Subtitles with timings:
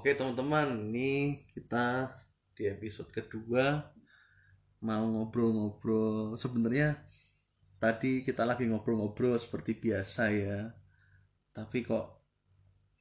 [0.00, 2.08] Oke teman-teman, ini kita
[2.56, 3.84] di episode kedua
[4.80, 6.40] mau ngobrol-ngobrol.
[6.40, 6.96] Sebenarnya
[7.76, 10.72] tadi kita lagi ngobrol-ngobrol seperti biasa ya.
[11.52, 12.16] Tapi kok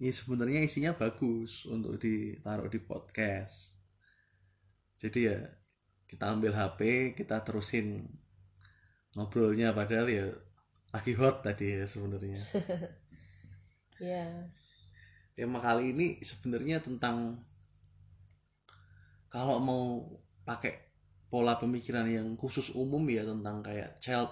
[0.03, 3.79] ini sebenarnya isinya bagus untuk ditaruh di podcast.
[4.99, 5.39] Jadi ya
[6.03, 8.11] kita ambil HP, kita terusin
[9.15, 10.27] ngobrolnya padahal ya
[10.91, 12.43] lagi hot tadi ya sebenarnya.
[14.11, 14.51] ya
[15.39, 17.39] tema kali ini sebenarnya tentang
[19.31, 20.03] kalau mau
[20.43, 20.91] pakai
[21.31, 24.27] pola pemikiran yang khusus umum ya tentang kayak child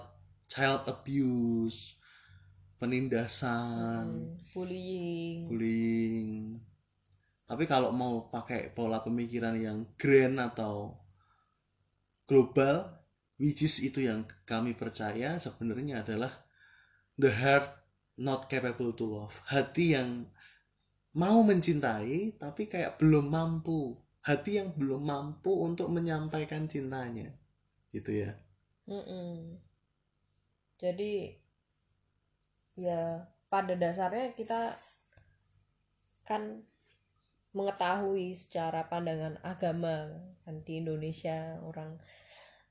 [0.52, 1.96] child abuse
[2.76, 5.48] penindasan hmm, bullying.
[5.48, 6.32] bullying.
[7.48, 10.92] Tapi kalau mau pakai pola pemikiran yang grand atau
[12.28, 12.84] global
[13.40, 16.44] which is itu yang kami percaya sebenarnya adalah
[17.16, 17.80] the heart
[18.20, 19.40] not capable to love.
[19.48, 20.28] Hati yang
[21.16, 23.96] mau mencintai tapi kayak belum mampu.
[24.18, 27.32] Hati yang belum mampu untuk menyampaikan cintanya.
[27.94, 28.36] Gitu ya.
[28.88, 29.60] Mm-mm.
[30.80, 31.36] jadi
[32.72, 34.72] ya pada dasarnya kita
[36.24, 36.64] kan
[37.52, 40.08] mengetahui secara pandangan agama
[40.48, 42.00] kan di Indonesia orang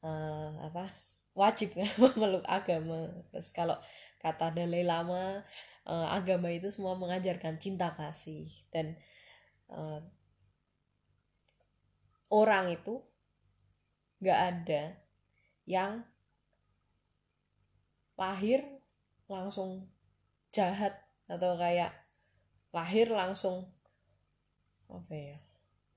[0.02, 0.90] eh, apa
[1.38, 3.14] wajib memeluk agama.
[3.30, 3.78] Terus kalau
[4.18, 5.46] kata Dalai Lama
[5.88, 9.00] eh, agama itu semua mengajarkan cinta kasih dan
[9.72, 10.02] eh,
[12.28, 13.00] orang itu
[14.20, 14.84] nggak ada
[15.64, 16.04] yang
[18.18, 18.66] lahir
[19.30, 19.86] langsung
[20.52, 20.98] jahat
[21.30, 21.94] atau kayak
[22.74, 23.70] lahir langsung
[24.88, 25.38] apa ya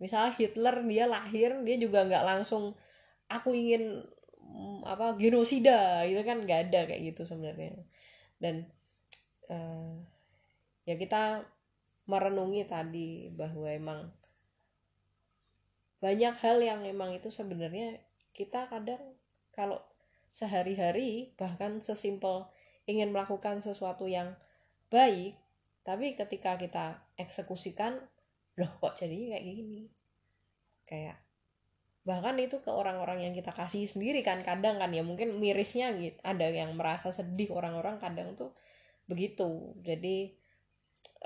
[0.03, 2.75] misalnya Hitler dia lahir dia juga nggak langsung
[3.31, 4.03] aku ingin
[4.43, 7.79] mm, apa genosida itu kan nggak ada kayak gitu sebenarnya.
[8.43, 8.67] Dan
[9.51, 9.95] eh,
[10.87, 11.45] ya kita
[12.07, 14.01] merenungi tadi bahwa emang
[16.01, 18.01] banyak hal yang emang itu sebenarnya
[18.33, 19.03] kita kadang
[19.53, 19.83] kalau
[20.33, 22.49] sehari-hari bahkan sesimpel
[22.89, 24.39] ingin melakukan sesuatu yang
[24.89, 25.37] baik
[25.85, 27.99] tapi ketika kita eksekusikan
[28.61, 29.83] loh kok jadinya kayak gini?
[30.85, 31.17] Kayak
[32.01, 36.17] bahkan itu ke orang-orang yang kita kasih sendiri kan kadang kan ya mungkin mirisnya gitu
[36.25, 38.57] ada yang merasa sedih orang-orang kadang tuh
[39.11, 39.75] begitu.
[39.83, 40.31] Jadi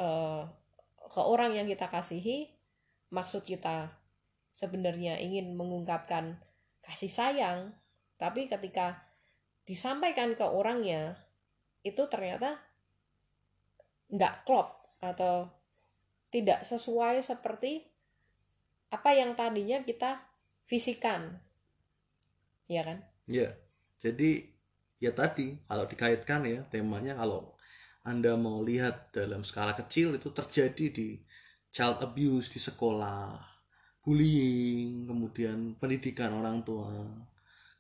[0.01, 0.43] eh,
[1.05, 2.49] ke orang yang kita kasihi
[3.13, 3.93] maksud kita
[4.57, 6.41] sebenarnya ingin mengungkapkan
[6.83, 7.77] kasih sayang
[8.19, 9.05] tapi ketika
[9.69, 11.19] disampaikan ke orangnya
[11.85, 12.59] itu ternyata
[14.09, 15.49] nggak klop atau
[16.33, 17.85] tidak sesuai seperti
[18.91, 20.23] apa yang tadinya kita
[20.67, 21.39] fisikan.
[22.67, 22.99] Ya kan?
[23.29, 23.55] Ya
[24.01, 24.51] jadi
[25.01, 27.54] ya tadi kalau dikaitkan ya temanya kalau
[28.05, 31.17] anda mau lihat dalam skala kecil itu terjadi di
[31.73, 33.41] child abuse di sekolah
[34.05, 36.93] bullying kemudian pendidikan orang tua.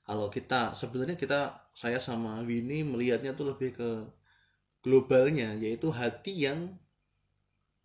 [0.05, 3.91] Kalau kita sebenarnya kita saya sama Winnie melihatnya tuh lebih ke
[4.81, 6.73] globalnya yaitu hati yang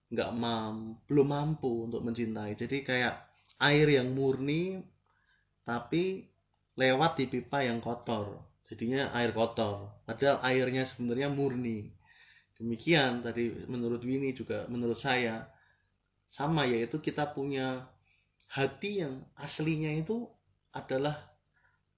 [0.08, 2.56] nggak mam belum mampu untuk mencintai.
[2.56, 3.20] Jadi kayak
[3.60, 4.80] air yang murni
[5.68, 6.24] tapi
[6.80, 8.48] lewat di pipa yang kotor.
[8.72, 11.99] Jadinya air kotor padahal airnya sebenarnya murni
[12.60, 15.48] demikian tadi menurut Winnie juga menurut saya.
[16.30, 17.90] Sama yaitu kita punya
[18.54, 20.30] hati yang aslinya itu
[20.70, 21.34] adalah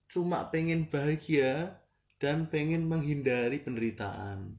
[0.08, 1.76] cuma pengen bahagia
[2.16, 4.56] dan pengen menghindari penderitaan.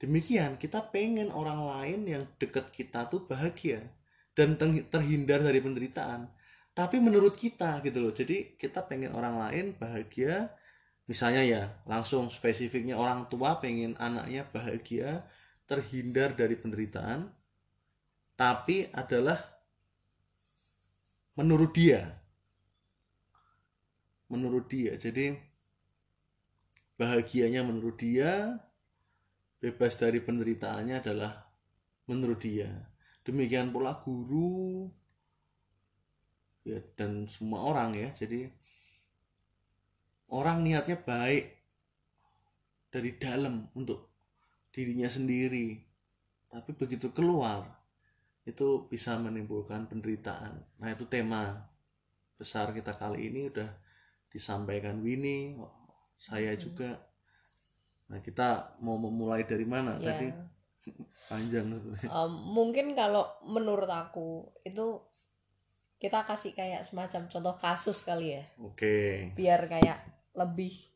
[0.00, 3.84] Demikian kita pengen orang lain yang dekat kita tuh bahagia
[4.32, 4.56] dan
[4.88, 6.32] terhindar dari penderitaan.
[6.72, 10.56] Tapi menurut kita gitu loh jadi kita pengen orang lain bahagia.
[11.04, 15.26] Misalnya ya langsung spesifiknya orang tua pengen anaknya bahagia
[15.70, 17.30] terhindar dari penderitaan
[18.34, 19.38] tapi adalah
[21.38, 22.10] menurut dia
[24.26, 25.38] menurut dia jadi
[26.98, 28.58] bahagianya menurut dia
[29.60, 31.32] bebas dari penderitaannya adalah
[32.08, 32.66] menurut dia.
[33.22, 34.88] Demikian pula guru
[36.64, 38.08] ya dan semua orang ya.
[38.10, 38.48] Jadi
[40.32, 41.44] orang niatnya baik
[42.90, 44.09] dari dalam untuk
[44.70, 45.78] dirinya sendiri.
[46.50, 47.66] Tapi begitu keluar
[48.42, 50.58] itu bisa menimbulkan penderitaan.
[50.82, 51.70] Nah, itu tema
[52.34, 53.68] besar kita kali ini udah
[54.32, 55.60] disampaikan Winnie,
[56.16, 57.10] saya juga
[58.10, 60.10] Nah kita mau memulai dari mana Ya.
[60.12, 60.28] tadi
[61.30, 61.70] panjang
[62.10, 64.98] um, mungkin kalau menurut aku itu
[66.00, 69.30] kita kasih kayak semacam contoh kasus kali ya Oke.
[69.38, 70.02] biar kayak
[70.34, 70.89] lebih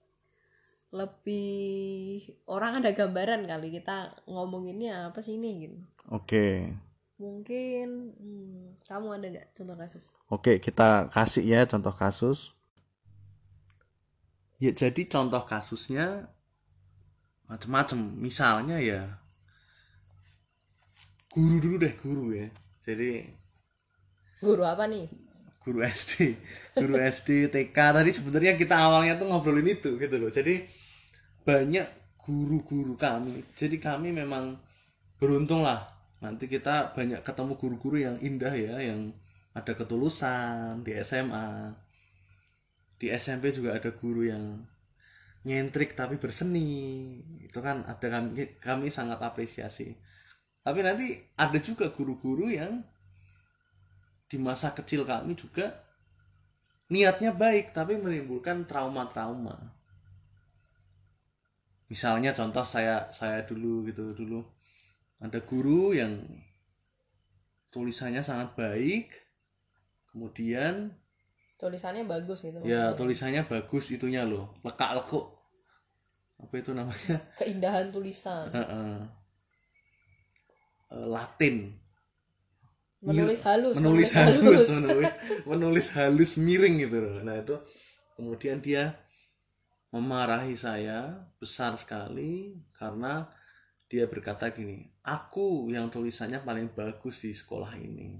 [0.95, 5.79] lebih orang ada gambaran kali kita ngomonginnya apa sih ini gitu
[6.15, 6.71] Oke.
[7.19, 12.57] mungkin hmm, kamu ada nggak contoh kasus Oke, kita kasih ya contoh kasus.
[14.57, 16.33] Ya, jadi contoh kasusnya
[17.45, 18.03] macam-macam.
[18.19, 19.21] Misalnya ya
[21.31, 22.49] guru dulu deh, guru ya.
[22.83, 23.29] Jadi
[24.43, 25.09] guru apa nih
[25.65, 26.37] guru SD,
[26.77, 30.33] guru SD, TK tadi sebenarnya kita awalnya tuh ngobrolin itu gitu loh.
[30.33, 30.67] Jadi
[31.45, 31.87] banyak
[32.25, 33.45] guru-guru kami.
[33.53, 34.57] Jadi kami memang
[35.21, 35.85] beruntung lah.
[36.25, 39.13] Nanti kita banyak ketemu guru-guru yang indah ya, yang
[39.53, 41.77] ada ketulusan di SMA.
[42.97, 44.65] Di SMP juga ada guru yang
[45.45, 47.21] nyentrik tapi berseni.
[47.45, 49.93] Itu kan ada kami kami sangat apresiasi.
[50.65, 52.81] Tapi nanti ada juga guru-guru yang
[54.25, 55.85] di masa kecil kami juga
[56.89, 59.84] niatnya baik tapi menimbulkan trauma-trauma.
[61.89, 64.41] Misalnya contoh saya saya dulu gitu dulu
[65.21, 66.21] ada guru yang
[67.71, 69.13] tulisannya sangat baik,
[70.11, 70.91] kemudian
[71.61, 75.35] tulisannya bagus gitu ya tulisannya bagus itunya loh, lekak lekuk
[76.45, 77.17] apa itu namanya?
[77.41, 78.51] Keindahan tulisan.
[78.53, 79.01] Eh,
[80.93, 81.73] Latin.
[83.05, 85.13] Menulis halus menulis halus, menulis
[85.45, 87.21] menulis halus miring gitu loh.
[87.21, 87.53] Nah itu
[88.17, 88.97] kemudian dia
[89.95, 93.31] memarahi saya besar sekali karena
[93.87, 98.19] dia berkata gini, aku yang tulisannya paling bagus di sekolah ini.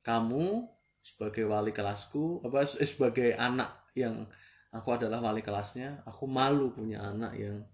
[0.00, 0.64] Kamu
[1.04, 4.24] sebagai wali kelasku, apa eh, sebagai anak yang
[4.72, 7.68] aku adalah wali kelasnya, aku malu punya anak yang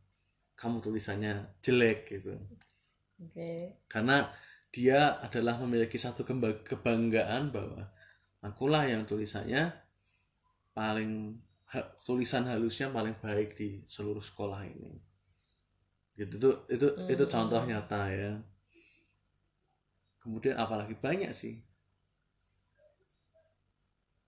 [0.58, 2.34] kamu tulisannya jelek gitu.
[3.22, 4.26] oke Karena
[4.74, 6.26] dia adalah memiliki satu
[6.66, 7.94] kebanggaan bahwa
[8.42, 9.70] akulah yang tulisannya
[10.74, 11.45] paling
[12.06, 14.92] tulisan halusnya paling baik di seluruh sekolah ini.
[16.18, 17.32] Gitu itu itu itu Hmm.
[17.34, 18.32] contoh nyata ya.
[20.22, 20.94] Kemudian apalagi?
[21.04, 21.54] Banyak sih.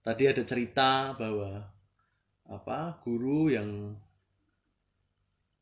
[0.04, 1.50] Tadi ada cerita bahwa
[2.48, 3.70] apa guru yang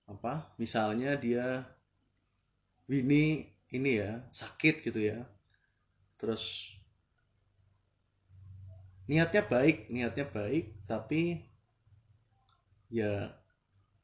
[0.06, 1.66] apa misalnya dia
[2.90, 5.18] Winnie ini ya sakit gitu ya.
[6.18, 6.74] Terus
[9.10, 11.46] niatnya baik niatnya baik tapi
[12.92, 13.34] ya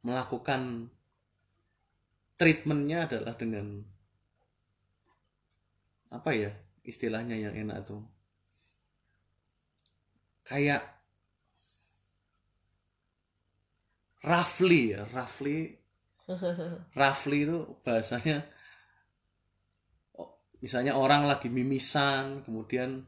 [0.03, 0.91] melakukan
[2.35, 3.83] treatmentnya adalah dengan
[6.13, 6.51] apa ya
[6.83, 8.03] istilahnya yang enak tuh?
[10.43, 10.93] Kayak
[14.23, 15.75] roughly ya roughly
[17.01, 18.47] roughly itu bahasanya
[20.15, 23.03] oh, misalnya orang lagi mimisan kemudian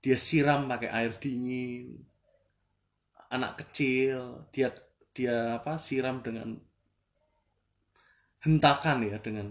[0.00, 2.00] dia siram pakai air dingin
[3.28, 4.72] anak kecil dia
[5.18, 6.54] dia apa siram dengan
[8.46, 9.50] hentakan ya dengan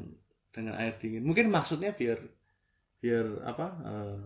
[0.56, 1.28] dengan air dingin.
[1.28, 2.24] Mungkin maksudnya biar
[3.04, 4.20] biar apa eh,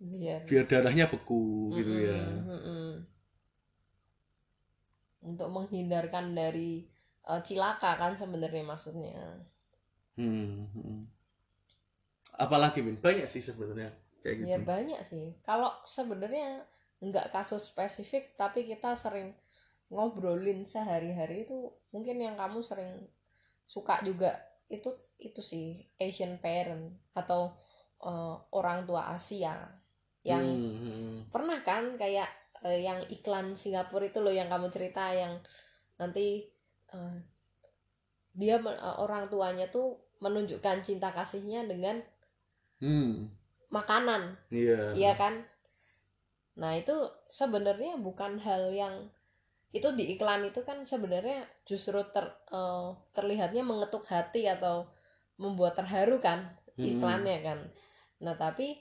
[0.00, 2.24] biar biar darahnya beku gitu ya.
[2.24, 3.04] mm-mm.
[5.26, 6.86] untuk menghindarkan dari
[7.26, 9.18] eh, cilaka kan sebenarnya maksudnya.
[10.14, 11.00] Hmm, hmm.
[12.36, 13.88] apalagi banyak sih sebenarnya
[14.20, 14.48] kayak gitu.
[14.52, 15.32] ya banyak sih.
[15.40, 16.60] Kalau sebenarnya
[17.00, 19.32] nggak kasus spesifik tapi kita sering
[19.92, 21.58] ngobrolin sehari-hari itu
[21.94, 22.92] mungkin yang kamu sering
[23.66, 24.30] suka juga
[24.70, 25.66] itu itu sih
[26.00, 26.84] Asian parent
[27.16, 27.42] atau
[28.04, 29.54] eh, orang tua Asia
[30.24, 31.24] yang Hmm, hmm.
[31.32, 32.28] pernah kan kayak
[32.66, 35.34] eh, yang iklan Singapura itu loh yang kamu cerita yang
[36.00, 36.26] nanti
[36.94, 37.16] eh,
[38.40, 39.88] dia eh, orang tuanya tuh
[40.24, 41.96] menunjukkan cinta kasihnya dengan
[42.80, 43.30] Hmm,
[43.76, 45.34] makanan iya Iya kan?
[46.58, 46.92] Nah, itu
[47.30, 49.08] sebenarnya bukan hal yang
[49.70, 54.86] itu di iklan itu kan sebenarnya justru ter, eh, terlihatnya mengetuk hati atau
[55.38, 56.86] membuat terharu kan Hmm.
[56.90, 57.58] iklannya kan.
[58.24, 58.80] Nah, tapi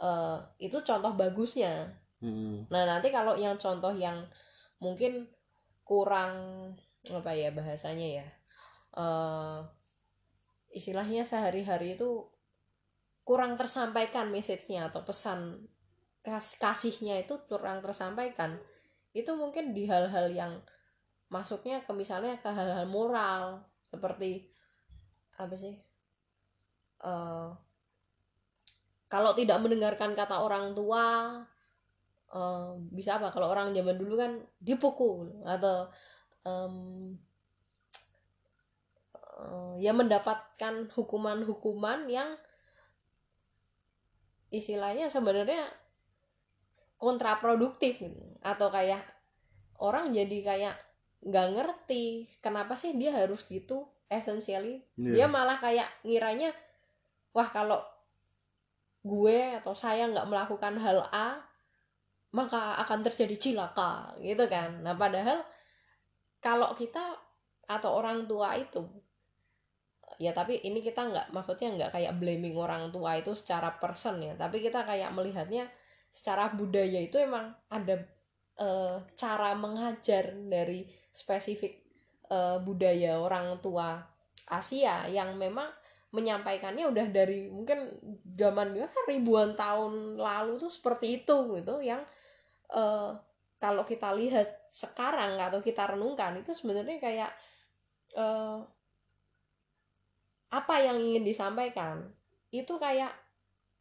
[0.00, 1.94] eh, itu contoh bagusnya.
[2.20, 4.26] Hmm, Nah, nanti kalau yang contoh yang
[4.82, 5.28] mungkin
[5.84, 6.32] kurang
[7.12, 8.26] apa ya bahasanya ya.
[8.96, 9.58] eh
[10.74, 12.26] istilahnya sehari-hari itu
[13.24, 15.64] kurang tersampaikan message-nya atau pesan
[16.24, 18.56] kas- kasihnya itu kurang tersampaikan.
[19.12, 20.52] Itu mungkin di hal-hal yang
[21.28, 24.48] masuknya ke misalnya ke hal-hal moral seperti
[25.38, 25.74] apa sih?
[27.04, 27.50] eh
[29.12, 31.38] kalau tidak mendengarkan kata orang tua
[32.34, 35.86] eh, bisa apa kalau orang zaman dulu kan dipukul atau
[36.42, 36.74] em,
[39.14, 42.34] eh, ya mendapatkan hukuman-hukuman yang
[44.54, 45.66] istilahnya sebenarnya
[47.04, 48.22] kontraproduktif gitu.
[48.40, 49.04] atau kayak
[49.80, 50.74] orang jadi kayak
[51.24, 55.12] nggak ngerti kenapa sih dia harus gitu essentially Iya.
[55.12, 56.52] dia malah kayak ngiranya
[57.32, 57.80] wah kalau
[59.04, 61.36] gue atau saya nggak melakukan hal A
[62.32, 65.44] maka akan terjadi cilaka gitu kan nah padahal
[66.40, 67.00] kalau kita
[67.64, 68.84] atau orang tua itu
[70.20, 74.36] ya tapi ini kita nggak maksudnya nggak kayak blaming orang tua itu secara person ya
[74.36, 75.66] tapi kita kayak melihatnya
[76.14, 78.06] secara budaya itu emang ada
[78.54, 78.68] e,
[79.18, 81.82] cara mengajar dari spesifik
[82.30, 83.98] e, budaya orang tua
[84.46, 85.66] Asia yang memang
[86.14, 87.90] menyampaikannya udah dari mungkin
[88.38, 92.06] zaman ya, ribuan tahun lalu tuh seperti itu gitu yang
[92.70, 92.82] e,
[93.58, 97.32] kalau kita lihat sekarang atau kita renungkan itu sebenarnya kayak
[98.18, 98.60] uh,
[100.52, 102.04] apa yang ingin disampaikan
[102.54, 103.10] itu kayak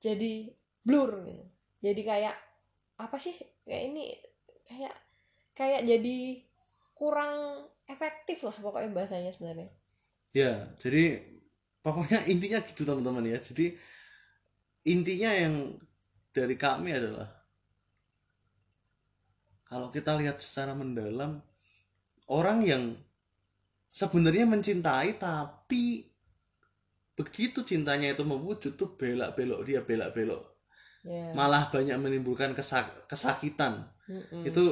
[0.02, 0.50] jadi
[0.82, 1.46] blur gitu
[1.84, 2.36] jadi kayak
[3.04, 3.36] apa sih?
[3.68, 4.16] Kayak ini
[4.64, 4.96] kayak
[5.52, 6.40] kayak jadi
[6.96, 9.68] kurang efektif lah pokoknya bahasanya sebenarnya.
[10.32, 11.20] Ya jadi
[11.84, 13.38] pokoknya intinya gitu teman-teman ya.
[13.44, 13.76] Jadi
[14.88, 15.76] intinya yang
[16.32, 17.28] dari kami adalah
[19.68, 21.44] kalau kita lihat secara mendalam
[22.32, 22.84] orang yang
[23.92, 26.08] sebenarnya mencintai tapi
[27.14, 30.53] begitu cintanya itu mewujud tuh belak-belok dia belak-belok
[31.06, 31.32] yeah.
[31.36, 34.64] malah banyak menimbulkan kesak kesakitan mm itu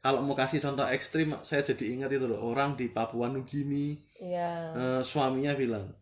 [0.00, 4.72] kalau mau kasih contoh ekstrim saya jadi ingat itu loh orang di Papua Nugini yeah.
[4.72, 5.00] Iya.
[5.00, 5.92] uh, suaminya bilang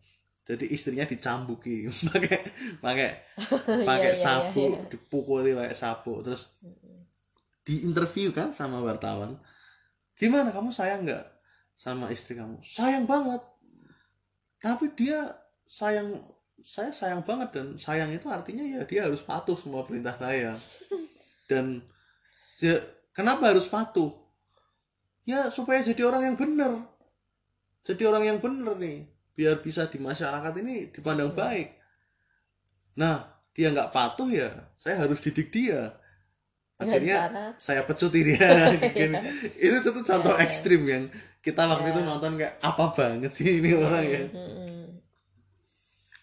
[0.47, 2.39] jadi istrinya dicambuki pakai
[2.79, 3.09] pakai
[3.89, 4.83] pakai yeah, yeah, yeah, yeah.
[4.87, 6.57] dipukuli pakai sapu terus
[7.63, 9.37] di interview kan sama wartawan
[10.17, 11.23] gimana kamu sayang nggak
[11.79, 13.39] sama istri kamu sayang banget
[14.59, 15.31] tapi dia
[15.63, 16.19] sayang
[16.65, 20.55] saya sayang banget dan sayang itu artinya ya dia harus patuh semua perintah saya.
[21.49, 21.81] Dan
[22.61, 22.77] ya
[23.15, 24.13] kenapa harus patuh?
[25.25, 26.85] Ya supaya jadi orang yang benar.
[27.85, 31.73] Jadi orang yang benar nih biar bisa di masyarakat ini dipandang baik.
[32.99, 33.23] Nah
[33.55, 35.95] dia nggak patuh ya saya harus didik dia.
[36.79, 38.39] Akhirnya saya pecuti dia
[38.95, 39.19] iya.
[39.59, 41.11] itu tuh contoh yeah, ekstrim yang
[41.43, 44.23] kita waktu itu nonton kayak apa banget sih ini orang ya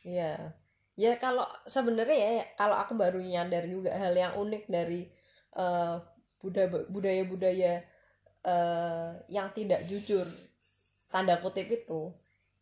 [0.06, 0.54] Iya.
[0.96, 5.04] Ya kalau sebenarnya ya kalau aku baru nyadar juga hal yang unik dari
[5.58, 6.00] uh,
[6.88, 7.84] budaya-budaya
[8.46, 10.24] uh, yang tidak jujur
[11.10, 12.14] tanda kutip itu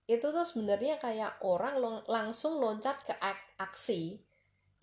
[0.05, 3.15] itu tuh sebenarnya kayak orang langsung loncat ke
[3.57, 4.21] aksi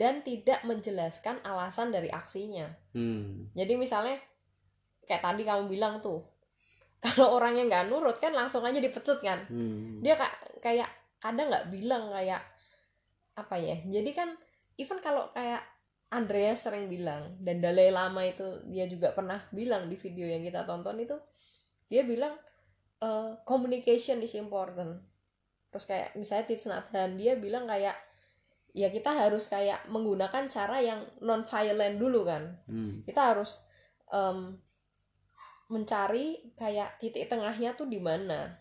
[0.01, 2.65] dan tidak menjelaskan alasan dari aksinya.
[2.98, 3.53] Hmm.
[3.53, 4.18] Jadi misalnya
[5.06, 6.25] kayak tadi kamu bilang tuh,
[7.06, 9.46] kalau orangnya nggak nurut kan langsung aja dipecut kan.
[9.46, 10.01] Hmm.
[10.01, 10.89] Dia kayak kayak
[11.22, 12.41] kadang nggak bilang kayak
[13.38, 13.78] apa ya.
[13.88, 14.34] Jadi kan
[14.78, 15.64] even kalau kayak
[16.12, 20.68] Andrea sering bilang dan Dalai Lama itu dia juga pernah bilang di video yang kita
[20.68, 21.16] tonton itu
[21.88, 22.36] dia bilang
[23.00, 25.00] uh, communication is important.
[25.72, 27.96] Terus kayak misalnya Tits Nathan dia bilang kayak
[28.72, 33.04] ya kita harus kayak menggunakan cara yang non violent dulu kan hmm.
[33.04, 33.68] kita harus
[34.08, 34.56] um,
[35.72, 38.60] mencari kayak titik tengahnya tuh di mana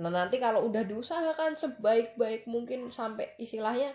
[0.00, 3.92] nah nanti kalau udah diusahakan sebaik-baik mungkin sampai istilahnya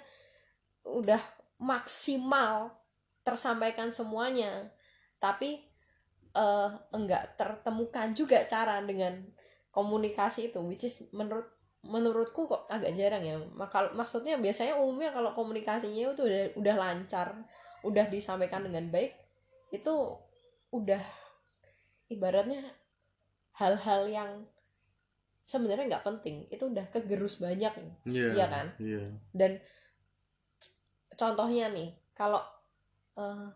[0.85, 1.19] udah
[1.57, 2.69] maksimal
[3.25, 4.69] tersampaikan semuanya
[5.17, 5.65] tapi
[6.37, 9.25] uh, enggak tertemukan juga cara dengan
[9.73, 11.49] komunikasi itu which is menurut
[11.87, 13.37] menurutku kok agak jarang ya.
[13.55, 17.27] Maka maksudnya biasanya umumnya kalau komunikasinya itu udah udah lancar
[17.85, 19.13] udah disampaikan dengan baik
[19.69, 20.17] itu
[20.73, 20.99] udah
[22.09, 22.63] ibaratnya
[23.55, 24.29] hal-hal yang
[25.47, 26.43] sebenarnya nggak penting.
[26.51, 28.03] Itu udah kegerus banyak.
[28.03, 28.67] Yeah, ya kan?
[28.83, 29.07] yeah.
[29.31, 29.63] dan
[31.15, 32.43] contohnya nih kalau
[33.15, 33.47] uh,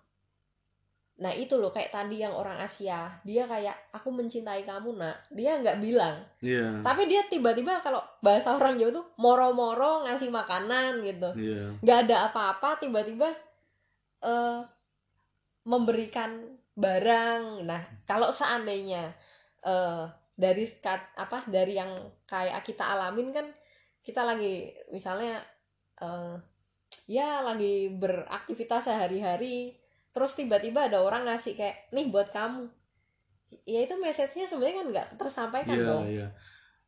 [1.21, 3.11] nah itu loh kayak tadi yang orang Asia.
[3.27, 5.27] Dia kayak aku mencintai kamu nak.
[5.35, 6.23] Dia nggak bilang.
[6.39, 6.79] Yeah.
[6.79, 11.35] tapi dia tiba-tiba kalau bahasa orang Jawa tuh moro-moro ngasih makanan gitu.
[11.35, 11.75] Yeah.
[11.83, 13.35] nggak ada apa-apa tiba-tiba
[14.23, 14.63] uh,
[15.67, 16.39] memberikan
[16.79, 17.67] barang.
[17.67, 19.11] Nah kalau seandainya
[19.67, 20.65] uh, dari
[21.17, 23.47] apa dari yang kayak kita alamin kan
[24.01, 25.37] kita lagi misalnya
[26.01, 26.35] uh,
[27.05, 29.77] ya lagi beraktivitas sehari-hari
[30.11, 32.67] terus tiba-tiba ada orang ngasih kayak nih buat kamu.
[33.67, 36.03] Ya itu message-nya sebenarnya kan nggak tersampaikan yeah, dong.
[36.07, 36.31] yeah.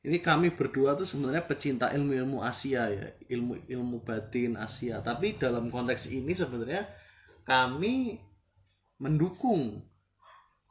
[0.03, 4.99] ini kami berdua tuh sebenarnya pecinta ilmu-ilmu Asia ya ilmu ilmu batin Asia.
[4.99, 6.87] Tapi dalam konteks ini sebenarnya
[7.43, 8.19] kami
[8.99, 9.83] mendukung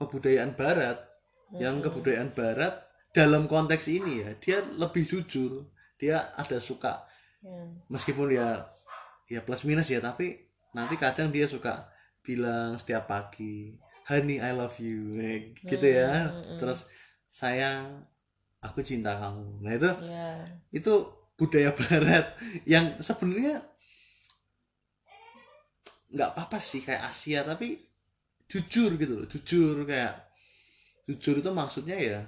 [0.00, 1.11] kebudayaan Barat
[1.52, 1.60] hmm.
[1.60, 2.80] yang kebudayaan Barat
[3.12, 5.68] dalam konteks ini ya dia lebih jujur
[6.00, 7.04] dia ada suka
[7.44, 7.92] hmm.
[7.92, 8.64] meskipun ya
[9.28, 11.92] ya plus minus ya tapi nanti kadang dia suka
[12.24, 13.76] bilang setiap pagi
[14.08, 15.20] honey I love you
[15.68, 16.58] gitu ya hmm, hmm, hmm.
[16.58, 16.88] terus
[17.28, 18.08] sayang
[18.64, 20.40] aku cinta kamu nah itu yeah.
[20.72, 20.92] itu
[21.36, 22.26] budaya barat
[22.64, 23.60] yang sebenarnya
[26.12, 27.80] nggak apa-apa sih kayak Asia tapi
[28.44, 30.12] jujur gitu loh jujur kayak
[31.08, 32.20] jujur itu maksudnya ya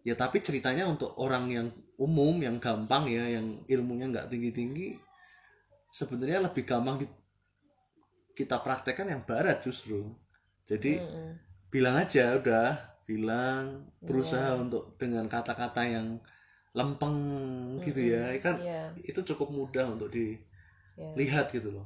[0.00, 1.66] ya tapi ceritanya untuk orang yang
[2.00, 4.96] umum yang gampang ya yang ilmunya nggak tinggi-tinggi
[5.92, 7.16] sebenarnya lebih gampang di-
[8.32, 10.08] kita praktekkan yang barat justru
[10.64, 11.30] jadi Mm-mm.
[11.68, 12.68] bilang aja udah
[13.04, 14.60] bilang berusaha Iya.
[14.62, 16.16] untuk dengan kata-kata yang
[16.72, 17.18] lempeng
[17.84, 20.38] gitu ya kan Iya, itu cukup mudah untuk iya.
[20.96, 21.84] dilihat gitu loh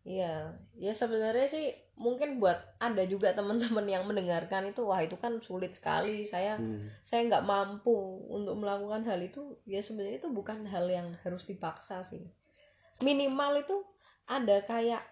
[0.00, 5.36] Iya, ya sebenarnya sih mungkin buat ada juga teman-teman yang mendengarkan itu wah itu kan
[5.44, 6.24] sulit sekali.
[6.24, 6.88] Saya Hmm.
[7.04, 7.92] saya nggak mampu
[8.32, 9.60] untuk melakukan hal itu.
[9.68, 12.24] Ya sebenarnya itu bukan hal yang harus dipaksa sih.
[13.04, 13.76] Minimal itu
[14.24, 15.04] ada kayak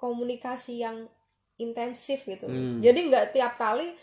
[0.00, 1.06] komunikasi yang
[1.60, 2.48] intensif gitu.
[2.48, 2.82] Hmm.
[2.82, 3.94] jadi nggak tiap kali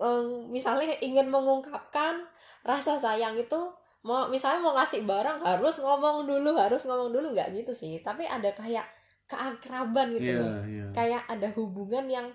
[0.00, 2.24] em, misalnya ingin mengungkapkan
[2.66, 3.60] rasa sayang itu
[4.00, 7.36] mau misalnya mau ngasih barang harus ngomong dulu harus ngomong dulu.
[7.36, 8.00] Nggak gitu sih.
[8.00, 8.88] Tapi ada kayak
[9.30, 10.86] keakraban gitu Iya, loh iya.
[10.90, 12.26] kayak ada hubungan yang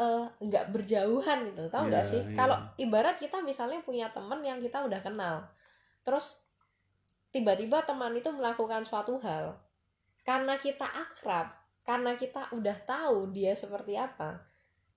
[0.00, 2.32] eh, nggak berjauhan gitu tahu nggak Iya, sih iya.
[2.32, 5.44] kalau ibarat kita misalnya punya teman yang kita udah kenal
[6.00, 6.40] terus
[7.30, 9.60] tiba-tiba teman itu melakukan suatu hal
[10.24, 11.52] karena kita akrab
[11.84, 14.40] karena kita udah tahu dia seperti apa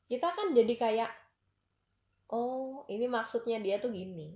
[0.08, 1.12] kita kan jadi kayak
[2.34, 4.34] oh ini maksudnya dia tuh gini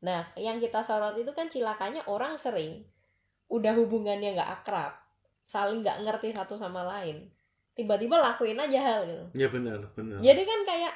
[0.00, 2.84] nah yang kita sorot itu kan cilakanya orang sering
[3.48, 4.92] udah hubungannya nggak akrab
[5.50, 7.26] saling nggak ngerti satu sama lain.
[7.74, 9.24] Tiba-tiba lakuin aja hal gitu.
[9.34, 10.22] Iya benar, benar.
[10.22, 10.94] jadi kan kayak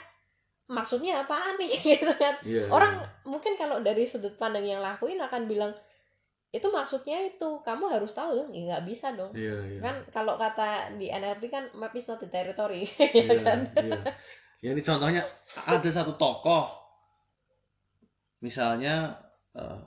[0.70, 1.70] maksudnya apaan nih?
[1.98, 2.34] Gitu kan.
[2.46, 5.72] Iya, orang mungkin kalau dari sudut pandang yang lakuin akan bilang
[6.54, 8.50] itu maksudnya itu kamu harus tahu dong.
[8.54, 9.34] Ya nggak bisa dong.
[9.34, 9.80] Iya, iya.
[9.82, 12.86] kan kalau kata di NLP kan map is not the territory.
[13.10, 13.58] Iya, ya kan?
[13.82, 14.00] iya.
[14.62, 15.20] Ya ini contohnya
[15.66, 16.70] ada satu tokoh.
[18.40, 19.18] Misalnya
[19.52, 19.82] eh,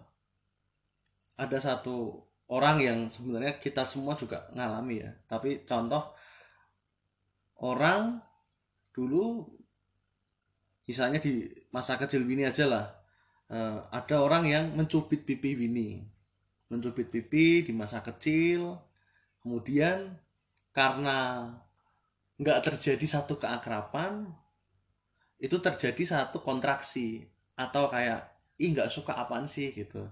[1.39, 5.11] ada satu orang yang sebenarnya kita semua juga ngalami ya.
[5.27, 6.15] Tapi contoh
[7.63, 8.23] orang
[8.95, 9.43] dulu
[10.87, 11.43] misalnya di
[11.75, 12.85] masa kecil Winnie aja lah
[13.51, 16.07] eh, ada orang yang mencubit pipi Winnie.
[16.71, 18.75] Mencubit pipi di masa kecil
[19.43, 20.19] kemudian
[20.71, 21.51] karena
[22.37, 24.31] nggak terjadi satu keakraban
[25.37, 27.27] itu terjadi satu kontraksi.
[27.57, 28.29] Atau kayak
[28.61, 29.73] ih nggak suka apaan sih?
[29.73, 30.05] gitu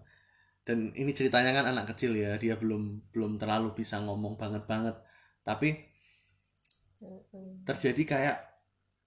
[0.65, 4.95] dan ini ceritanya kan anak kecil ya dia belum belum terlalu bisa ngomong banget banget.
[5.45, 5.69] Tapi
[7.65, 8.37] terjadi kayak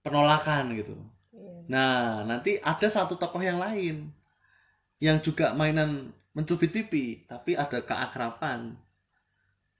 [0.01, 0.95] penolakan gitu.
[1.29, 1.55] Iya.
[1.69, 4.09] nah nanti ada satu tokoh yang lain
[4.97, 8.73] yang juga mainan mencubit pipi tapi ada keakraban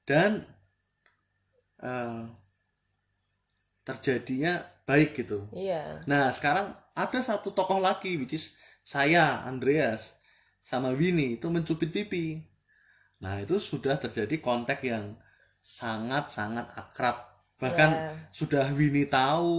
[0.06, 0.46] dan
[1.82, 2.24] eh,
[3.90, 5.50] terjadinya baik gitu.
[5.50, 6.06] Iya.
[6.06, 8.54] Nah, sekarang ada satu tokoh lagi, which is
[8.86, 10.18] saya, Andreas,
[10.70, 12.26] sama Winnie itu mencubit pipi.
[13.24, 15.06] Nah, itu sudah terjadi kontak yang
[15.78, 17.18] sangat-sangat akrab.
[17.64, 18.12] Bahkan Iya.
[18.40, 19.54] sudah Winnie tahu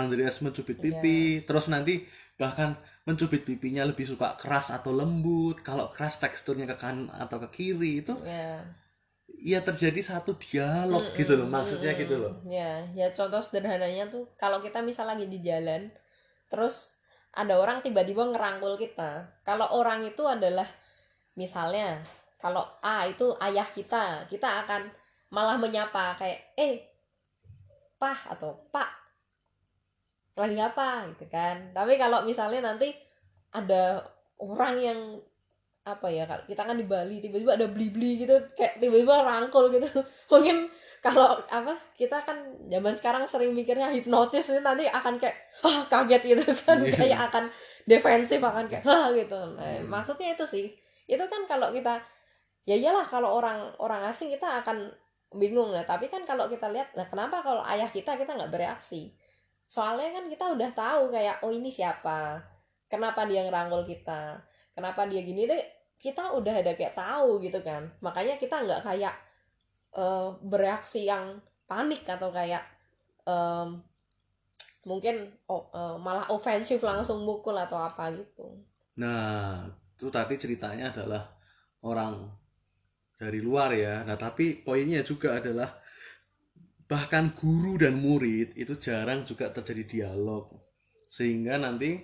[0.00, 1.94] Andreas mencubit pipi, terus nanti
[2.40, 2.76] bahkan
[3.08, 5.56] mencubit pipinya lebih suka keras atau lembut.
[5.68, 8.76] Kalau keras teksturnya ke kanan atau ke kiri itu Iya.
[9.52, 12.00] ya terjadi satu dialog gitu loh, maksudnya Mm-mm.
[12.02, 12.34] gitu loh.
[12.46, 15.92] Ya, ya contoh sederhananya tuh kalau kita misal lagi di jalan,
[16.50, 16.95] terus
[17.36, 19.28] ada orang tiba-tiba ngerangkul kita.
[19.44, 20.64] Kalau orang itu adalah
[21.36, 22.00] misalnya
[22.40, 24.88] kalau A itu ayah kita, kita akan
[25.28, 26.80] malah menyapa kayak eh
[28.00, 28.88] pah atau pak
[30.36, 31.76] lagi apa gitu kan.
[31.76, 32.96] Tapi kalau misalnya nanti
[33.52, 34.00] ada
[34.40, 35.00] orang yang
[35.86, 39.86] apa ya kita kan di Bali tiba-tiba ada beli-beli gitu kayak tiba-tiba rangkul gitu
[40.34, 40.66] mungkin
[41.06, 42.34] kalau apa kita kan
[42.66, 46.78] zaman sekarang sering mikirnya hipnotis ini nanti akan kayak ah kaget gitu kan.
[46.82, 46.92] Iya.
[46.94, 47.44] kayak akan
[47.86, 49.38] defensif akan kayak ah gitu.
[49.54, 49.86] Nah, Hmm.
[49.86, 50.66] maksudnya itu sih.
[51.06, 52.02] Itu kan kalau kita
[52.66, 54.90] ya iyalah kalau orang orang asing kita akan
[55.36, 59.14] bingung lah tapi kan kalau kita lihat nah kenapa kalau ayah kita kita nggak bereaksi?
[59.66, 62.38] Soalnya kan kita udah tahu kayak oh ini siapa?
[62.86, 64.38] Kenapa dia ngerangkul kita?
[64.74, 65.46] Kenapa dia gini?
[65.50, 65.58] Deh
[65.98, 67.82] kita udah ada kayak tahu gitu kan.
[68.04, 69.14] Makanya kita nggak kayak
[69.96, 72.62] eh, bereaksi yang panik atau kayak
[73.26, 73.82] em,
[74.86, 78.62] mungkin oh, eh, malah ofensif langsung mukul atau apa gitu
[78.96, 81.36] Nah, itu tadi ceritanya adalah
[81.84, 82.24] orang
[83.16, 84.04] dari luar ya.
[84.08, 85.68] Nah, tapi poinnya juga adalah
[86.86, 90.48] bahkan guru dan murid itu jarang juga terjadi dialog.
[91.12, 92.00] Sehingga nanti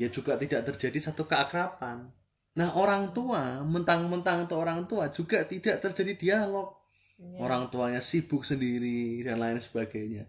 [0.00, 2.10] ya juga tidak terjadi satu keakraban.
[2.58, 6.74] Nah, orang tua, mentang-mentang itu orang tua juga tidak terjadi dialog.
[7.20, 7.38] Ya.
[7.46, 10.26] Orang tuanya sibuk sendiri dan lain sebagainya.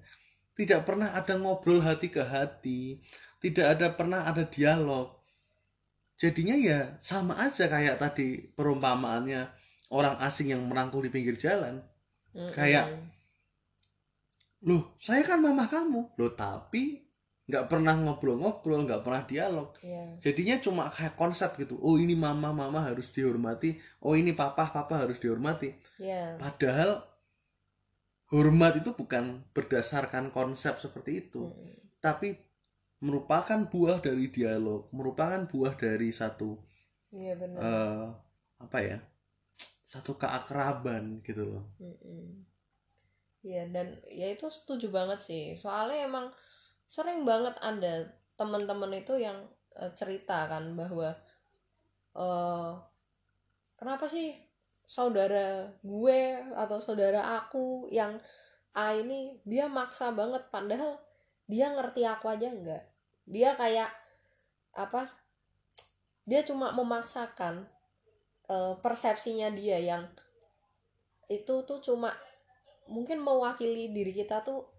[0.53, 2.99] Tidak pernah ada ngobrol hati ke hati,
[3.41, 5.21] tidak ada pernah ada dialog
[6.21, 9.41] jadinya ya sama aja kayak tadi perumpamaannya
[9.89, 11.81] orang asing yang merangkul di pinggir jalan
[12.37, 12.53] Mm-mm.
[12.53, 12.93] Kayak
[14.61, 17.01] loh saya kan mama kamu loh tapi
[17.51, 20.15] nggak pernah ngobrol-ngobrol nggak pernah dialog Iya.
[20.23, 25.03] jadinya cuma kayak konsep gitu oh ini mama mama harus dihormati oh ini papa papa
[25.03, 26.39] harus dihormati Iya.
[26.39, 27.03] padahal
[28.31, 31.75] hormat itu bukan berdasarkan konsep seperti itu Mm-mm.
[31.99, 32.39] tapi
[33.03, 36.55] merupakan buah dari dialog merupakan buah dari satu
[37.11, 37.59] Iya benar.
[37.59, 38.05] eh,
[38.63, 38.97] apa ya
[39.83, 42.47] satu keakraban gitu loh Mm-mm.
[43.41, 45.57] Iya dan ya itu setuju banget sih.
[45.57, 46.29] Soalnya emang
[46.91, 49.47] sering banget ada teman-teman itu yang
[49.79, 51.15] eh, cerita kan bahwa
[52.19, 52.71] eh
[53.79, 54.35] kenapa sih
[54.83, 56.19] saudara gue
[56.51, 58.19] atau saudara aku yang
[58.75, 60.99] A ini dia maksa banget padahal
[61.47, 62.83] dia ngerti aku aja enggak.
[63.27, 63.91] Dia kayak
[64.75, 65.11] apa?
[66.23, 67.67] Dia cuma memaksakan
[68.47, 70.07] eh, persepsinya dia yang
[71.31, 72.11] itu tuh cuma
[72.87, 74.70] mungkin mewakili diri kita tuh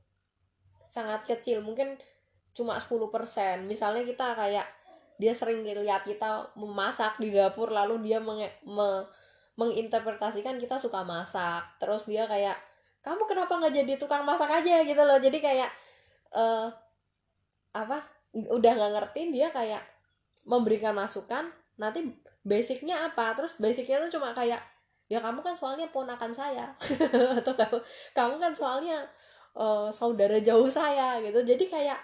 [0.93, 1.97] sangat kecil mungkin
[2.53, 4.69] cuma 10% misalnya kita kayak
[5.17, 9.09] dia sering lihat kita memasak di dapur lalu dia menge- me-
[9.55, 11.63] menginterpretasikan kita suka masak.
[11.77, 12.57] Terus dia kayak
[13.05, 14.83] kamu kenapa nggak jadi tukang masak aja?
[14.83, 15.19] Gitu loh.
[15.23, 15.71] Jadi kayak
[16.33, 16.67] eh
[17.73, 17.99] apa
[18.33, 19.81] udah nggak ngerti dia kayak
[20.49, 22.09] memberikan masukan nanti
[22.43, 23.37] basicnya apa?
[23.37, 24.61] Terus basicnya tuh cuma kayak
[25.07, 26.73] ya kamu kan soalnya ponakan saya.
[27.39, 27.79] Atau kamu
[28.17, 29.05] kamu kan soalnya
[29.57, 31.41] eh, saudara jauh saya gitu.
[31.45, 32.01] Jadi kayak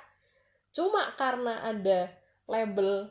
[0.75, 2.09] cuma karena ada
[2.49, 3.09] label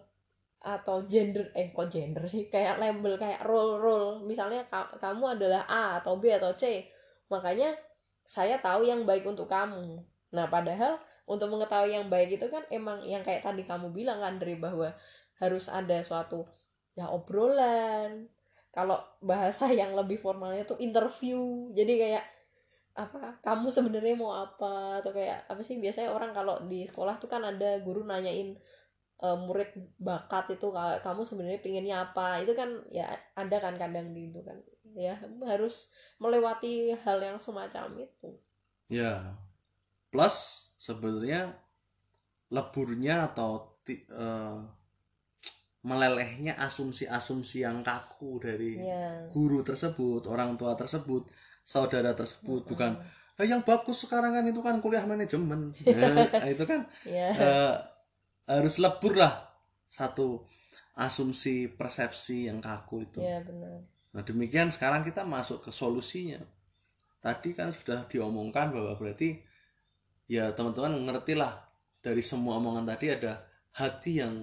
[0.62, 2.50] atau gender eh kok gender sih?
[2.54, 4.10] Kayak label kayak role role.
[4.26, 6.86] Misalnya ka- kamu adalah A atau B atau C
[7.28, 7.76] makanya
[8.28, 10.04] saya tahu yang baik untuk kamu.
[10.36, 14.40] Nah padahal untuk mengetahui yang baik itu kan emang yang kayak tadi kamu bilang kan
[14.40, 14.92] dari bahwa
[15.40, 16.44] harus ada suatu
[16.98, 18.28] ya obrolan.
[18.74, 21.72] Kalau bahasa yang lebih formalnya tuh interview.
[21.72, 22.24] Jadi kayak
[23.04, 24.74] apa kamu sebenarnya mau apa?
[25.00, 25.76] Atau kayak apa sih?
[25.84, 28.50] Biasanya orang kalau di sekolah tuh kan ada guru nanyain
[29.26, 29.70] eh, murid
[30.08, 32.28] bakat itu "Ka- kamu sebenarnya pinginnya apa?
[32.44, 33.08] Itu kan ya
[33.42, 34.58] ada kan kadang di itu kan.
[35.06, 35.16] Ya
[35.52, 35.76] harus
[36.24, 38.30] melewati hal yang semacam itu.
[38.90, 39.38] Ya,
[40.12, 40.38] plus
[40.80, 41.42] sebenarnya
[42.56, 43.52] leburnya atau
[43.88, 44.58] eh,
[45.88, 49.32] melelehnya asumsi-asumsi yang kaku dari ya.
[49.34, 51.24] guru tersebut, orang tua tersebut,
[51.68, 53.38] saudara tersebut, bukan Mm-mm.
[53.44, 55.76] "Eh, yang bagus sekarang kan itu kan kuliah manajemen,
[56.40, 57.74] Nah, itu kan ya eh,
[58.48, 59.34] harus lebur lah
[59.92, 60.48] satu
[60.98, 63.22] asumsi persepsi yang kaku itu.
[63.22, 63.84] ya benar
[64.16, 66.42] Nah demikian sekarang kita masuk ke solusinya.
[67.22, 69.38] Tadi kan sudah diomongkan bahwa berarti
[70.32, 71.54] ya teman-teman ngerti lah
[72.02, 73.46] dari semua omongan tadi ada
[73.78, 74.34] hati yang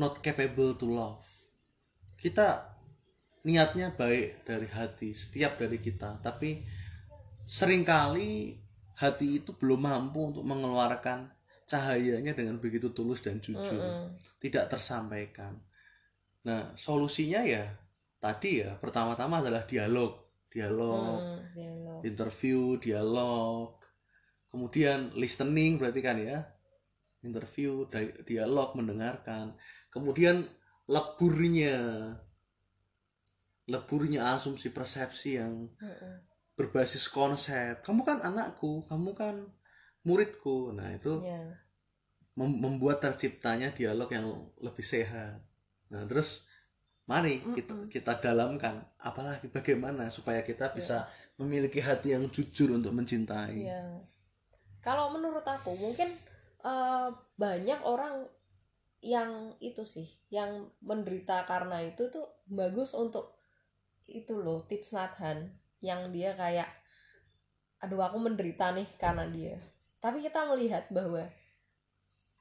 [0.00, 1.22] not capable to love.
[2.16, 2.71] Kita
[3.42, 6.62] niatnya baik dari hati setiap dari kita, tapi
[7.42, 8.54] sering kali
[9.02, 11.26] hati itu belum mampu untuk mengeluarkan
[11.66, 14.14] cahayanya dengan begitu tulus dan jujur Mm-mm.
[14.38, 15.58] tidak tersampaikan.
[16.46, 17.64] Nah, solusinya ya
[18.22, 20.12] tadi ya pertama-tama adalah dialog,
[20.50, 22.00] dialog, Mm, dialog.
[22.06, 23.78] interview, dialog.
[24.52, 26.38] Kemudian listening berarti kan ya.
[27.22, 29.54] Interview, di- dialog, mendengarkan.
[29.90, 30.42] Kemudian
[30.90, 31.78] leburnya
[33.70, 35.70] leburnya asumsi persepsi yang
[36.58, 37.82] berbasis konsep.
[37.82, 39.48] Kamu kan anakku, kamu kan
[40.02, 40.74] muridku.
[40.74, 41.62] Nah, itu ya
[42.36, 44.26] mem- membuat terciptanya dialog yang
[44.60, 45.40] lebih sehat.
[45.92, 46.48] Nah, terus
[47.04, 53.68] mari kita, kita dalamkan apalagi bagaimana supaya kita bisa memiliki hati yang jujur untuk mencintai.
[53.68, 54.00] Iya.
[54.80, 56.14] Kalau menurut aku mungkin
[56.64, 58.26] eh, banyak orang
[59.02, 63.41] yang itu sih, yang menderita karena itu tuh bagus untuk
[64.12, 65.48] itu loh, Tits Nathan
[65.82, 66.68] yang dia kayak
[67.82, 69.58] aduh aku menderita nih karena dia.
[69.98, 71.26] Tapi kita melihat bahwa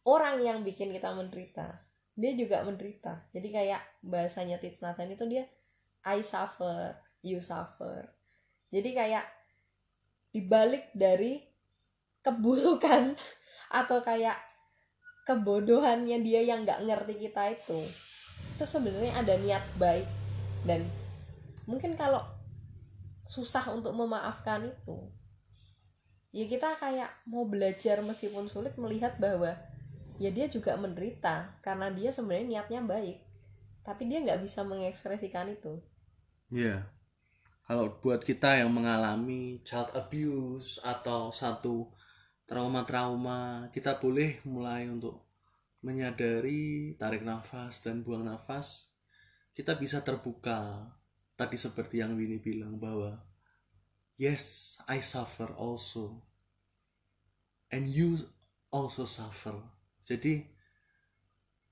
[0.05, 1.81] orang yang bikin kita menderita,
[2.13, 3.25] dia juga menderita.
[3.33, 5.49] Jadi kayak bahasanya Tits Nathan itu dia
[6.05, 8.09] I suffer, you suffer.
[8.69, 9.25] Jadi kayak
[10.31, 11.41] dibalik dari
[12.21, 13.17] kebusukan
[13.81, 14.37] atau kayak
[15.25, 17.81] kebodohannya dia yang nggak ngerti kita itu
[18.61, 20.05] itu sebenarnya ada niat baik
[20.69, 20.85] dan
[21.65, 22.23] mungkin kalau
[23.25, 24.97] susah untuk memaafkan itu
[26.31, 29.53] ya kita kayak mau belajar meskipun sulit melihat bahwa
[30.17, 33.17] ya dia juga menderita karena dia sebenarnya niatnya baik
[33.81, 35.81] tapi dia nggak bisa mengekspresikan itu
[36.51, 36.83] Iya.
[37.63, 41.87] Kalau buat kita yang mengalami child abuse atau satu
[42.43, 45.23] trauma-trauma, kita boleh mulai untuk
[45.79, 48.91] menyadari, tarik nafas dan buang nafas.
[49.55, 50.91] Kita bisa terbuka.
[51.41, 53.17] Tadi seperti yang Winnie bilang bahwa
[54.21, 56.21] yes I suffer also.
[57.73, 58.21] And you
[58.69, 59.57] also suffer.
[60.05, 60.45] Jadi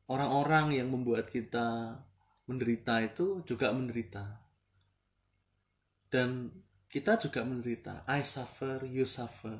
[0.10, 2.02] orang-orang yang membuat kita
[2.50, 4.42] menderita itu juga menderita.
[6.10, 6.50] Dan
[6.90, 8.10] kita juga menderita.
[8.10, 9.54] I suffer you suffer.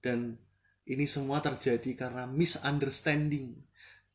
[0.00, 0.40] Dan
[0.88, 3.60] ini semua terjadi karena misunderstanding.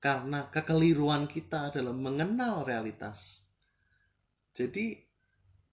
[0.01, 3.44] Karena kekeliruan kita dalam mengenal realitas
[4.55, 4.95] jadi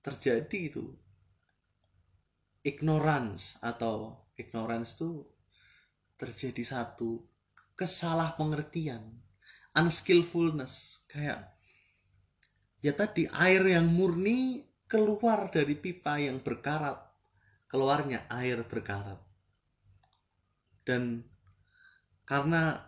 [0.02, 0.90] terjadi itu
[2.66, 5.22] ignorance atau ignorance itu
[6.18, 7.22] terjadi satu
[7.78, 9.22] kesalah pengertian
[9.78, 11.54] unskillfulness kayak
[12.82, 17.12] ya tadi air yang murni keluar dari pipa yang berkarat
[17.72, 19.16] keluarnya air berkarat.
[20.84, 21.24] Dan
[22.28, 22.84] karena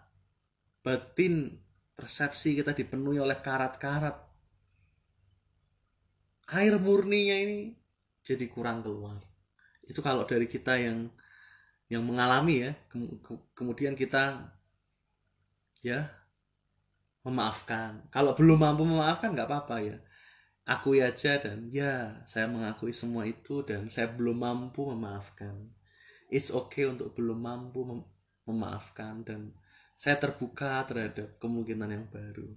[0.85, 1.57] batin
[1.97, 4.24] persepsi kita dipenuhi oleh karat-karat
[6.53, 7.73] air murninya ini
[8.25, 9.21] jadi kurang keluar.
[9.85, 11.09] Itu kalau dari kita yang
[11.93, 12.73] yang mengalami ya
[13.53, 14.49] kemudian kita
[15.85, 16.09] ya
[17.25, 18.09] memaafkan.
[18.09, 19.97] Kalau belum mampu memaafkan nggak apa-apa ya.
[20.65, 25.69] Akui aja dan ya saya mengakui semua itu dan saya belum mampu memaafkan.
[26.33, 28.01] It's okay untuk belum mampu mem
[28.45, 29.57] memaafkan dan
[29.97, 32.49] saya terbuka terhadap kemungkinan yang baru.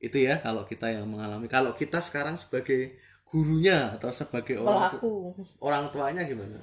[0.00, 1.48] Itu ya kalau kita yang mengalami.
[1.48, 2.96] Kalau kita sekarang sebagai
[3.28, 6.56] gurunya atau sebagai orang tu orang tuanya gimana?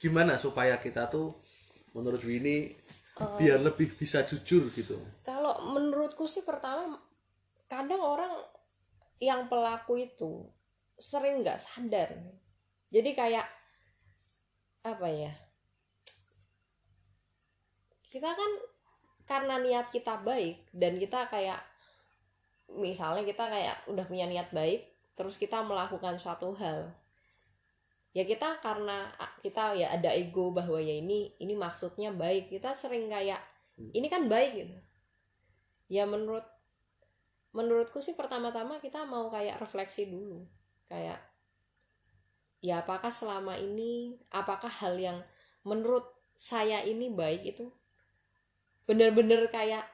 [0.00, 1.30] Gimana supaya kita tuh
[1.94, 2.74] menurut Winnie
[3.18, 4.98] uh, biar lebih bisa jujur gitu?
[5.22, 6.98] Kalau menurutku sih pertama
[7.70, 8.34] kadang orang
[9.22, 10.42] yang pelaku itu
[10.98, 12.10] sering nggak sadar.
[12.90, 13.46] Jadi kayak
[14.82, 15.32] apa ya?
[18.10, 18.52] Kita kan
[19.30, 21.62] karena niat kita baik dan kita kayak
[22.74, 24.89] misalnya kita kayak udah punya niat baik
[25.20, 26.88] terus kita melakukan suatu hal.
[28.16, 29.12] Ya kita karena
[29.44, 32.48] kita ya ada ego bahwa ya ini ini maksudnya baik.
[32.48, 33.36] Kita sering kayak
[33.76, 33.92] hmm.
[33.92, 34.76] ini kan baik gitu.
[35.92, 36.48] Ya menurut
[37.52, 40.48] menurutku sih pertama-tama kita mau kayak refleksi dulu.
[40.88, 41.20] Kayak
[42.64, 45.20] ya apakah selama ini apakah hal yang
[45.68, 47.68] menurut saya ini baik itu
[48.88, 49.84] benar-benar kayak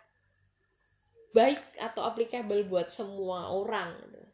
[1.35, 4.26] baik atau applicable buat semua orang gitu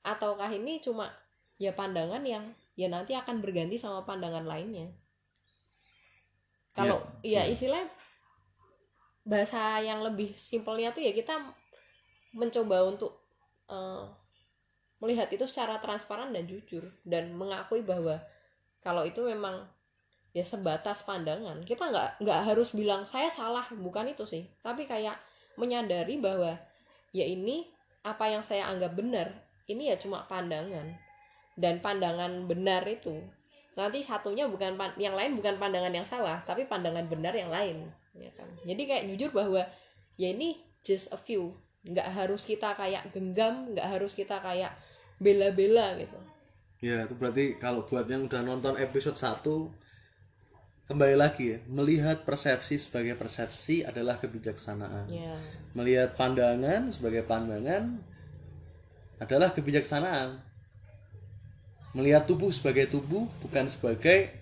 [0.00, 1.12] ataukah ini cuma
[1.60, 2.44] ya pandangan yang
[2.78, 4.88] ya nanti akan berganti sama pandangan lainnya?
[6.72, 7.84] Kalau ya, ya, ya istilah
[9.26, 11.36] bahasa yang lebih simpelnya tuh ya kita
[12.32, 13.12] mencoba untuk
[13.68, 14.06] uh,
[15.02, 16.86] melihat itu secara transparan dan jujur.
[17.02, 18.20] Dan mengakui bahwa
[18.80, 19.66] kalau itu memang
[20.30, 21.60] ya sebatas pandangan.
[21.66, 23.66] Kita nggak nggak harus bilang saya salah.
[23.72, 24.46] Bukan itu sih.
[24.62, 25.18] Tapi kayak
[25.58, 26.54] menyadari bahwa
[27.10, 27.66] ya ini
[28.06, 30.90] apa yang saya anggap benar ini ya cuma pandangan.
[31.54, 33.22] Dan pandangan benar itu.
[33.78, 37.86] Nanti satunya bukan yang lain bukan pandangan yang salah tapi pandangan benar yang lain
[38.18, 38.48] ya kan?
[38.66, 39.62] Jadi kayak jujur bahwa
[40.18, 41.54] ya ini just a few.
[41.86, 44.74] Nggak harus kita kayak genggam nggak harus kita kayak
[45.22, 46.18] bela-bela gitu.
[46.80, 49.44] Ya itu berarti kalau buat yang udah nonton episode 1
[50.90, 55.06] kembali lagi ya melihat persepsi sebagai persepsi adalah kebijaksanaan.
[55.06, 55.38] Ya.
[55.70, 58.02] melihat pandangan sebagai pandangan
[59.20, 60.40] adalah kebijaksanaan.
[61.92, 64.32] Melihat tubuh sebagai tubuh bukan sebagai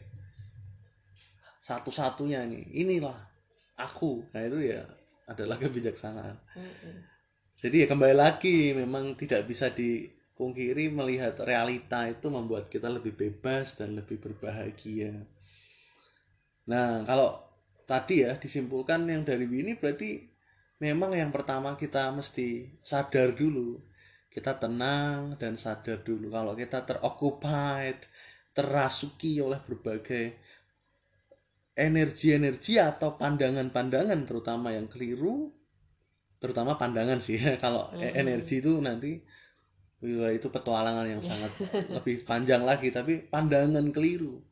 [1.58, 2.64] satu-satunya nih.
[2.86, 3.18] Inilah
[3.74, 4.22] aku.
[4.30, 4.86] Nah itu ya
[5.26, 6.38] adalah kebijaksanaan.
[7.58, 13.74] Jadi ya kembali lagi memang tidak bisa dipungkiri melihat realita itu membuat kita lebih bebas
[13.74, 15.26] dan lebih berbahagia.
[16.70, 17.42] Nah kalau
[17.82, 20.22] tadi ya disimpulkan yang dari ini berarti
[20.78, 23.87] memang yang pertama kita mesti sadar dulu
[24.38, 28.06] kita tenang dan sadar dulu kalau kita teroccupied
[28.54, 30.38] terasuki oleh berbagai
[31.78, 35.50] energi-energi atau pandangan-pandangan terutama yang keliru
[36.38, 37.38] terutama pandangan sih.
[37.62, 38.14] Kalau mm -hmm.
[38.14, 39.18] energi itu nanti
[40.34, 41.50] itu petualangan yang sangat
[41.98, 42.94] lebih panjang lagi.
[42.94, 44.42] Tapi pandangan keliru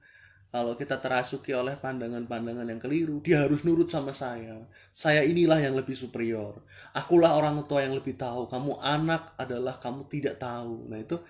[0.56, 4.56] kalau kita terasuki oleh pandangan-pandangan yang keliru, dia harus nurut sama saya.
[4.88, 6.64] Saya inilah yang lebih superior.
[6.96, 8.48] Akulah orang tua yang lebih tahu.
[8.48, 10.88] Kamu anak adalah kamu tidak tahu.
[10.88, 11.20] Nah, itu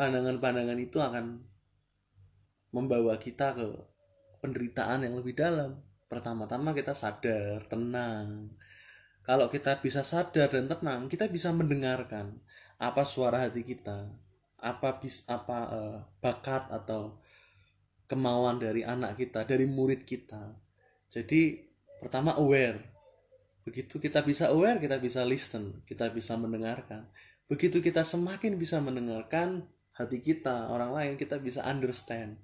[0.00, 1.44] pandangan-pandangan itu akan
[2.72, 3.68] membawa kita ke
[4.40, 5.76] penderitaan yang lebih dalam.
[6.08, 8.48] Pertama-tama kita sadar, tenang.
[9.28, 12.40] Kalau kita bisa sadar dan tenang, kita bisa mendengarkan
[12.80, 14.08] apa suara hati kita,
[14.56, 17.20] apa bis apa uh, bakat atau
[18.10, 20.50] kemauan dari anak kita, dari murid kita.
[21.06, 21.62] Jadi
[22.02, 22.82] pertama aware.
[23.62, 27.06] Begitu kita bisa aware, kita bisa listen, kita bisa mendengarkan.
[27.46, 29.62] Begitu kita semakin bisa mendengarkan,
[30.00, 32.40] hati kita orang lain kita bisa understand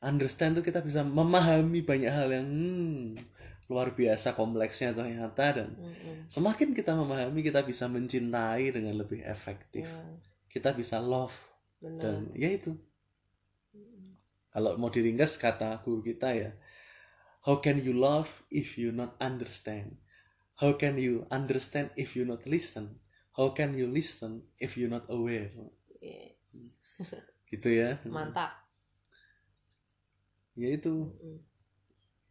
[0.00, 3.18] understand tuh kita bisa memahami banyak hal yang hmm,
[3.66, 6.30] luar biasa kompleksnya ternyata dan Mm-mm.
[6.30, 9.98] semakin kita memahami kita bisa mencintai dengan lebih efektif Ya,
[10.50, 11.34] kita bisa love
[11.82, 12.76] benar dan ya itu
[14.50, 16.50] kalau mau diringkas kata guru kita ya
[17.46, 19.96] how can you love if you not understand
[20.60, 22.98] how can you understand if you not listen
[23.38, 25.50] how can you listen if you not aware
[26.02, 26.76] Yes.
[27.50, 28.52] gitu ya mantap
[30.54, 31.14] ya itu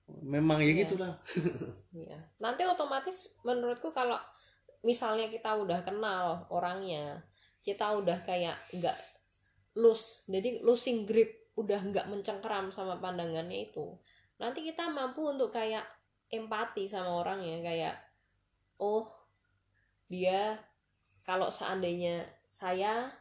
[0.10, 0.26] Mm.
[0.26, 0.80] memang ya Iya.
[0.86, 1.14] gitulah
[1.94, 2.18] Iya.
[2.42, 4.18] Nanti otomatis menurutku kalau
[4.82, 7.22] misalnya kita udah kenal orangnya,
[7.62, 8.98] kita udah kayak nggak
[9.78, 13.92] loose, jadi losing grip, udah nggak mencengkeram sama pandangannya itu.
[14.40, 15.84] Nanti kita mampu untuk kayak
[16.32, 17.96] empati sama orangnya, kayak
[18.80, 19.12] oh
[20.08, 20.56] dia
[21.28, 23.14] kalau seandainya saya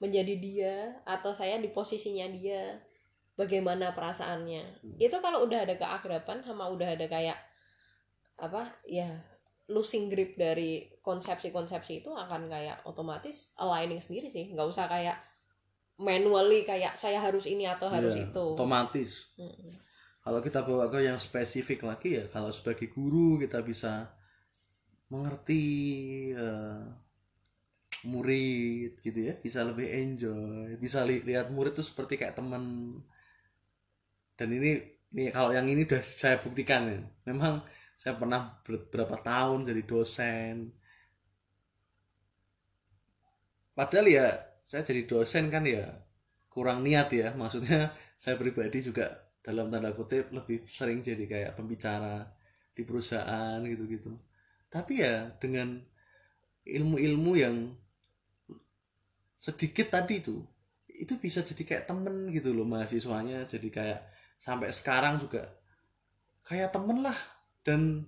[0.00, 2.80] menjadi dia atau saya di posisinya dia
[3.36, 4.96] bagaimana perasaannya Hmm.
[4.96, 7.36] itu kalau udah ada keakraban sama udah ada kayak
[8.40, 9.08] apa ya
[9.68, 15.20] losing grip dari konsepsi-konsepsi itu akan kayak otomatis aligning sendiri sih nggak usah kayak
[16.08, 18.46] manually kayak saya harus ini atau harus Ya, itu.
[18.56, 19.10] otomatis.
[19.40, 19.70] Mm-mm.
[20.24, 23.92] kalau kita bawa ke yang spesifik lagi ya kalau sebagai guru kita bisa
[25.10, 25.62] mengerti
[26.34, 26.80] eh,
[28.12, 32.64] murid gitu ya bisa lebih enjoy bisa li- lihat murid tuh seperti kayak teman
[34.38, 34.70] dan ini
[35.14, 36.98] ini kalau yang ini udah saya buktikan ya
[37.30, 37.54] memang
[38.00, 40.54] saya pernah ber- berapa tahun jadi dosen.
[43.74, 44.26] Padahal ya
[44.70, 45.82] saya jadi dosen kan ya
[46.46, 47.34] kurang niat ya.
[47.34, 49.10] Maksudnya saya pribadi juga
[49.42, 52.30] dalam tanda kutip lebih sering jadi kayak pembicara
[52.70, 54.14] di perusahaan gitu-gitu.
[54.70, 55.74] Tapi ya dengan
[56.62, 57.74] ilmu-ilmu yang
[59.34, 60.38] sedikit tadi itu
[60.86, 63.50] itu bisa jadi kayak temen gitu loh mahasiswanya.
[63.50, 64.06] Jadi kayak
[64.38, 65.50] sampai sekarang juga
[66.46, 67.18] kayak temen lah.
[67.66, 68.06] Dan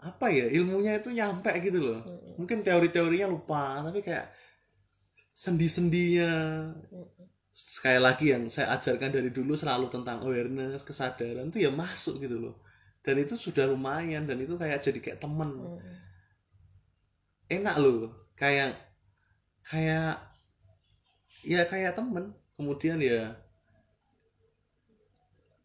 [0.00, 2.00] apa ya ilmunya itu nyampe gitu loh.
[2.02, 2.34] Mm-mm.
[2.40, 4.41] mungkin teori-teorinya lupa tapi kayak
[5.32, 6.32] sendi-sendinya.
[7.52, 12.40] Sekali lagi yang saya ajarkan dari dulu selalu tentang awareness kesadaran itu ya masuk gitu
[12.40, 12.64] loh.
[13.04, 15.52] Dan itu sudah lumayan dan itu kayak jadi kayak temen.
[17.52, 18.72] Enak loh kayak
[19.68, 20.16] kayak
[21.44, 22.32] ya kayak temen.
[22.56, 23.36] Kemudian ya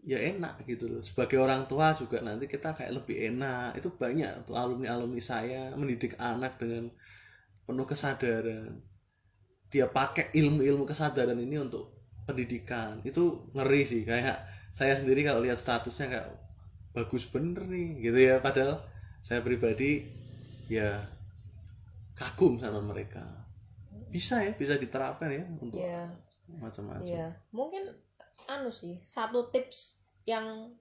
[0.04, 1.00] ya enak gitu loh.
[1.00, 3.80] Sebagai orang tua juga nanti kita kayak lebih enak.
[3.80, 6.92] Itu banyak tuh alumni alumni saya mendidik anak dengan
[7.64, 8.97] penuh kesadaran
[9.68, 11.92] dia pakai ilmu-ilmu kesadaran ini untuk
[12.24, 13.04] pendidikan.
[13.04, 14.38] Itu ngeri sih kayak
[14.72, 16.28] saya sendiri kalau lihat statusnya kayak
[16.96, 18.36] bagus bener nih gitu ya.
[18.40, 18.80] Padahal
[19.20, 20.08] saya pribadi
[20.72, 21.04] ya
[22.16, 23.24] kagum sama mereka.
[24.08, 26.08] Bisa ya bisa diterapkan ya untuk ya
[26.48, 27.04] macam-macam.
[27.04, 27.92] Iya, mungkin
[28.48, 30.72] anu sih satu tips yang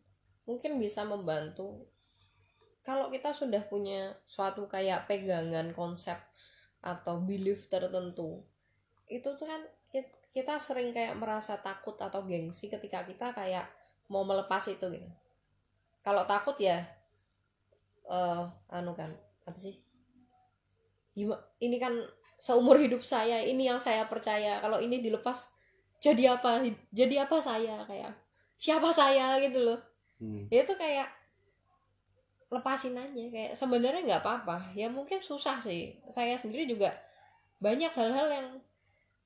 [0.46, 1.90] mungkin bisa membantu.
[2.86, 6.14] Kalau kita sudah punya suatu kayak pegangan konsep
[6.78, 8.46] atau belief tertentu
[9.06, 13.66] itu tuh kan ki- kita sering kayak merasa takut atau gengsi ketika kita kayak
[14.12, 15.08] mau melepas itu gitu.
[16.06, 16.78] Kalau takut ya
[18.16, 18.42] eh
[18.76, 19.10] anu kan
[19.48, 19.74] apa sih?
[21.56, 21.96] Ini kan
[22.36, 24.60] seumur hidup saya ini yang saya percaya.
[24.60, 25.48] Kalau ini dilepas
[25.96, 26.60] jadi apa?
[26.92, 27.80] Jadi apa saya?
[27.88, 28.12] Kayak
[28.60, 29.40] siapa saya?
[29.40, 29.80] Gitu loh.
[30.16, 30.48] Hmm.
[30.48, 31.12] ya itu kayak
[32.46, 34.56] lepasin aja kayak sebenarnya nggak apa-apa.
[34.78, 35.98] Ya mungkin susah sih.
[36.12, 36.94] Saya sendiri juga
[37.58, 38.48] banyak hal-hal yang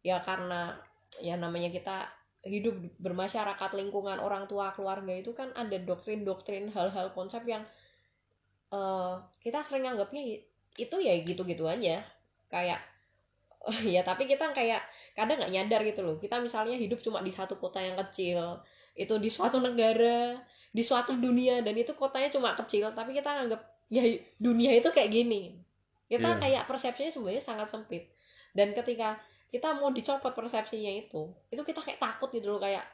[0.00, 0.74] ya karena
[1.20, 2.08] ya namanya kita
[2.40, 7.60] hidup bermasyarakat lingkungan orang tua keluarga itu kan ada doktrin-doktrin hal-hal konsep yang
[8.72, 10.40] eh, kita sering anggapnya
[10.78, 12.00] itu ya gitu-gitu aja.
[12.48, 12.80] Kayak
[13.94, 14.80] ya tapi kita kayak
[15.12, 16.16] kadang nggak nyadar gitu loh.
[16.16, 18.60] Kita misalnya hidup cuma di satu kota yang kecil
[18.96, 23.58] itu di suatu negara di suatu dunia dan itu kotanya cuma kecil tapi kita anggap
[23.90, 24.00] ya
[24.40, 25.60] dunia itu kayak gini.
[26.10, 26.40] Kita Iya.
[26.42, 28.08] kayak persepsinya sebenarnya sangat sempit.
[28.50, 29.18] Dan ketika
[29.50, 31.26] kita mau dicopot persepsinya itu.
[31.50, 32.86] Itu kita kayak takut gitu loh kayak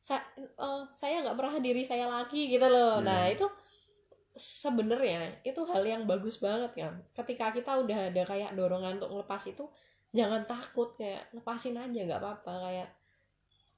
[0.00, 0.24] saya
[0.96, 3.00] saya nggak pernah diri saya lagi gitu loh.
[3.00, 3.04] Iya.
[3.04, 3.44] nah itu
[4.36, 6.94] sebenarnya itu hal yang bagus banget kan.
[7.16, 9.64] Ketika kita udah ada kayak dorongan untuk ngelepas itu
[10.12, 12.54] jangan takut kayak lepasin aja nggak apa-apa.
[12.68, 12.88] Kayak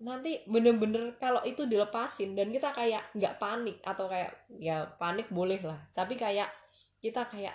[0.03, 5.59] nanti bener-bener kalau itu dilepasin dan kita kayak nggak panik atau kayak ya panik boleh
[5.63, 5.79] lah.
[5.95, 6.51] Tapi kayak
[7.03, 7.55] kita kayak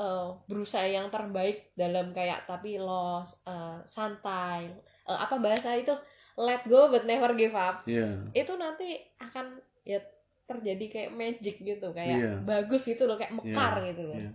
[0.00, 4.72] eh, berusaha yang terbaik dalam kayak tapi loss eh, santai
[5.04, 5.92] eh, apa bahasa itu
[6.40, 8.32] let go but never give up Iya.
[8.32, 10.00] itu nanti akan ya
[10.48, 12.32] terjadi kayak magic gitu kayak Iya.
[12.42, 14.32] bagus gitu loh kayak mekar gitu loh Iya.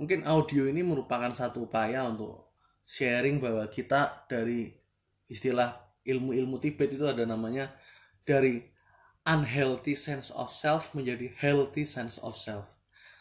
[0.00, 2.48] Mungkin audio ini merupakan satu upaya untuk
[2.88, 4.72] sharing bahwa kita dari
[5.28, 5.76] istilah
[6.08, 7.68] ilmu-ilmu Tibet itu ada namanya
[8.24, 8.64] dari
[9.28, 12.64] unhealthy sense of self menjadi healthy sense of self.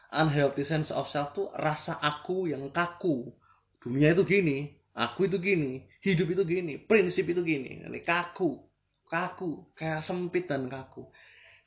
[0.09, 3.29] Unhealthy sense of self tuh rasa aku yang kaku.
[3.77, 7.85] Dunia itu gini, aku itu gini, hidup itu gini, prinsip itu gini.
[7.85, 8.57] Ini kaku,
[9.05, 11.07] kaku, kayak sempit dan kaku.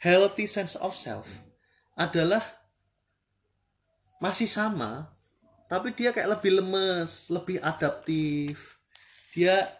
[0.03, 1.31] Healthy sense of self
[1.95, 2.43] adalah
[4.19, 5.15] masih sama,
[5.71, 8.83] tapi dia kayak lebih lemes, lebih adaptif.
[9.33, 9.71] Dia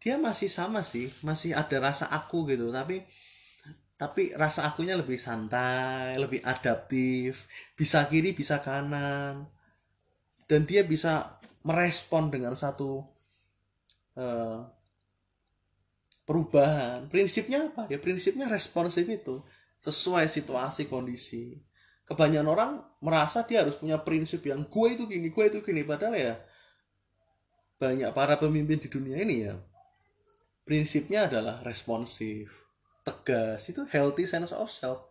[0.00, 3.04] dia masih sama sih, masih ada rasa aku gitu, tapi
[4.00, 7.44] tapi rasa akunya lebih santai, lebih adaptif,
[7.76, 9.44] bisa kiri, bisa kanan,
[10.48, 11.36] dan dia bisa
[11.68, 13.04] merespon dengan satu
[14.16, 14.64] uh,
[16.24, 17.12] perubahan.
[17.12, 17.92] Prinsipnya apa?
[17.92, 19.44] Ya prinsipnya responsif itu
[19.84, 21.60] sesuai situasi kondisi.
[22.08, 22.72] Kebanyakan orang
[23.04, 26.34] merasa dia harus punya prinsip yang gue itu gini, gue itu gini, padahal ya
[27.76, 29.56] banyak para pemimpin di dunia ini ya
[30.68, 32.69] prinsipnya adalah responsif
[33.10, 35.10] tegas itu healthy sense of self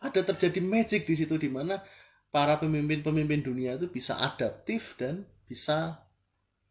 [0.00, 1.80] ada terjadi magic di situ di mana
[2.28, 6.04] para pemimpin-pemimpin dunia itu bisa adaptif dan bisa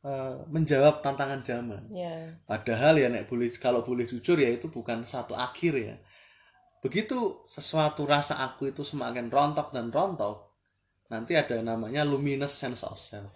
[0.05, 1.83] uh, menjawab tantangan zaman.
[1.89, 2.37] Yeah.
[2.45, 5.95] Padahal ya nek boleh kalau boleh jujur ya itu bukan satu akhir ya.
[6.85, 10.53] Begitu sesuatu rasa aku itu semakin rontok dan rontok,
[11.09, 13.33] nanti ada namanya luminous sense of self.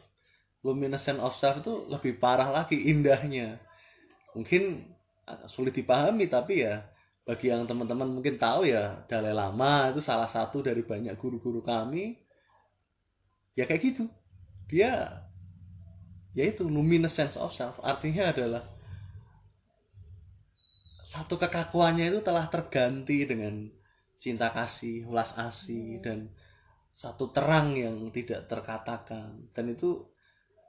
[0.61, 3.57] Luminous sense of self itu lebih parah lagi indahnya.
[4.37, 4.85] Mungkin
[5.45, 6.81] sulit dipahami tapi ya
[7.29, 12.17] bagi yang teman-teman mungkin tahu ya Dalai Lama itu salah satu dari banyak guru-guru kami.
[13.53, 14.09] Ya kayak gitu.
[14.65, 15.25] Dia
[16.33, 17.77] yaitu luminous sense of self.
[17.85, 18.65] Artinya adalah
[21.05, 23.69] satu kekakuannya itu telah terganti dengan
[24.17, 26.33] cinta kasih ulas asih dan
[26.89, 29.53] satu terang yang tidak terkatakan.
[29.53, 30.01] Dan itu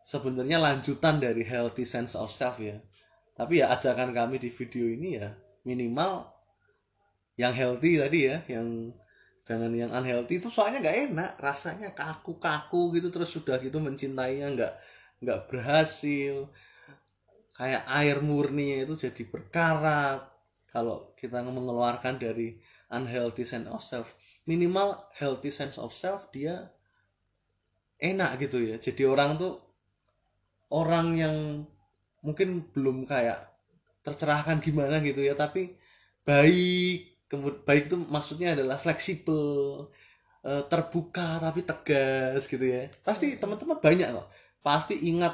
[0.05, 2.77] sebenarnya lanjutan dari healthy sense of self ya
[3.41, 5.33] tapi ya ajakan kami di video ini ya
[5.65, 6.29] minimal
[7.41, 8.93] yang healthy tadi ya yang
[9.49, 14.73] dengan yang unhealthy itu soalnya nggak enak rasanya kaku-kaku gitu terus sudah gitu mencintainya nggak
[15.25, 16.49] nggak berhasil.
[17.59, 20.25] Kayak air murni itu jadi berkarat.
[20.71, 22.57] Kalau kita mengeluarkan dari
[22.95, 24.15] unhealthy sense of self
[24.47, 26.71] minimal healthy sense of self dia
[27.99, 28.79] enak gitu ya.
[28.79, 29.59] Jadi orang tuh
[30.71, 31.37] orang yang
[32.21, 33.49] mungkin belum kayak
[34.01, 35.77] tercerahkan gimana gitu ya tapi
[36.25, 39.43] baik kemudian baik itu maksudnya adalah fleksibel
[40.43, 42.91] eh, terbuka tapi tegas gitu ya.
[43.07, 44.29] Pasti teman-teman banyak kok.
[44.61, 45.33] Pasti ingat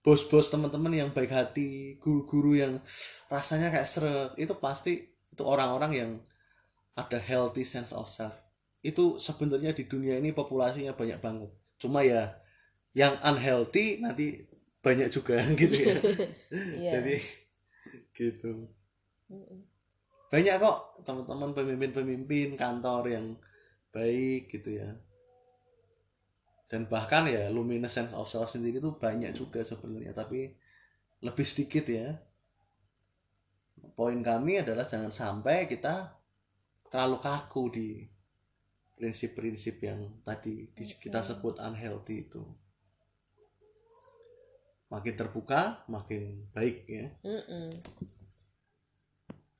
[0.00, 2.72] bos-bos teman-teman yang baik hati guru-guru yang
[3.32, 4.92] rasanya kayak seret itu pasti
[5.32, 6.10] itu orang-orang yang
[6.96, 8.34] ada healthy sense of self.
[8.84, 11.50] Itu sebenarnya di dunia ini populasinya banyak banget.
[11.80, 12.36] Cuma ya
[12.96, 14.46] yang unhealthy nanti
[14.84, 15.96] banyak juga gitu ya.
[16.76, 17.00] Yeah.
[17.00, 17.16] jadi
[18.12, 18.68] gitu.
[20.28, 20.78] Banyak kok
[21.08, 23.26] teman-teman pemimpin-pemimpin kantor yang
[23.90, 24.92] baik gitu ya.
[26.68, 30.52] Dan bahkan ya luminescence of self sendiri itu banyak juga sebenarnya tapi
[31.24, 32.20] lebih sedikit ya.
[33.94, 36.18] Poin kami adalah jangan sampai kita
[36.90, 37.88] terlalu kaku di
[38.94, 42.42] prinsip-prinsip yang tadi kita sebut unhealthy itu
[44.94, 47.10] makin terbuka makin baik ya.
[47.26, 47.74] Mm-mm.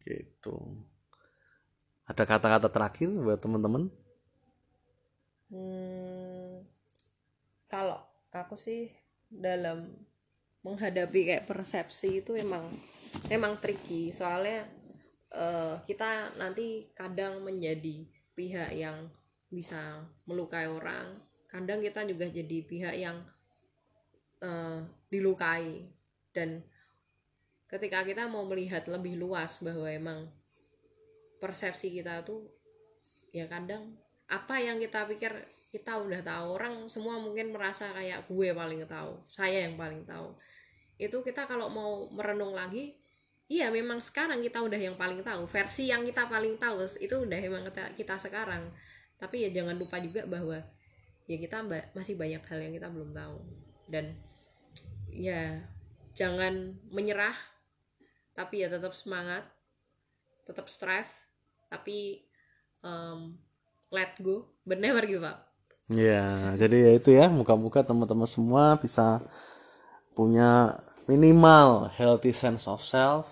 [0.04, 0.78] gitu.
[2.06, 3.88] Ada kata-kata terakhir buat teman-teman?
[5.48, 6.60] Hmm,
[7.66, 7.98] kalau
[8.30, 8.92] aku sih
[9.32, 9.90] dalam
[10.60, 12.68] menghadapi kayak persepsi itu emang
[13.32, 14.12] emang tricky.
[14.12, 14.68] Soalnya
[15.34, 18.04] uh, kita nanti kadang menjadi
[18.36, 19.08] pihak yang
[19.48, 21.18] bisa melukai orang.
[21.48, 23.24] Kadang kita juga jadi pihak yang
[24.42, 24.82] uh,
[25.12, 25.86] dilukai.
[26.34, 26.62] Dan
[27.70, 30.26] ketika kita mau melihat lebih luas bahwa emang
[31.38, 32.48] persepsi kita tuh
[33.34, 33.98] ya kadang
[34.30, 35.32] apa yang kita pikir
[35.70, 36.46] kita udah tahu.
[36.58, 40.34] Orang semua mungkin merasa kayak gue paling tahu saya yang paling tahu.
[40.98, 42.94] Itu kita kalau mau merenung lagi
[43.44, 45.44] iya memang sekarang kita udah yang paling tahu.
[45.50, 48.70] Versi yang kita paling tahu itu udah emang kita, kita sekarang.
[49.18, 50.58] Tapi ya jangan lupa juga bahwa
[51.26, 51.64] ya kita
[51.96, 53.38] masih banyak hal yang kita belum tahu
[53.90, 54.16] dan
[55.10, 55.62] ya
[56.14, 57.34] jangan menyerah
[58.34, 59.46] tapi ya tetap semangat
[60.46, 61.10] tetap strive
[61.70, 62.24] tapi
[62.82, 63.38] um,
[63.90, 65.52] let go but never give up
[65.90, 69.22] ya jadi ya itu ya muka-muka teman-teman semua bisa
[70.14, 73.28] punya minimal healthy sense of self.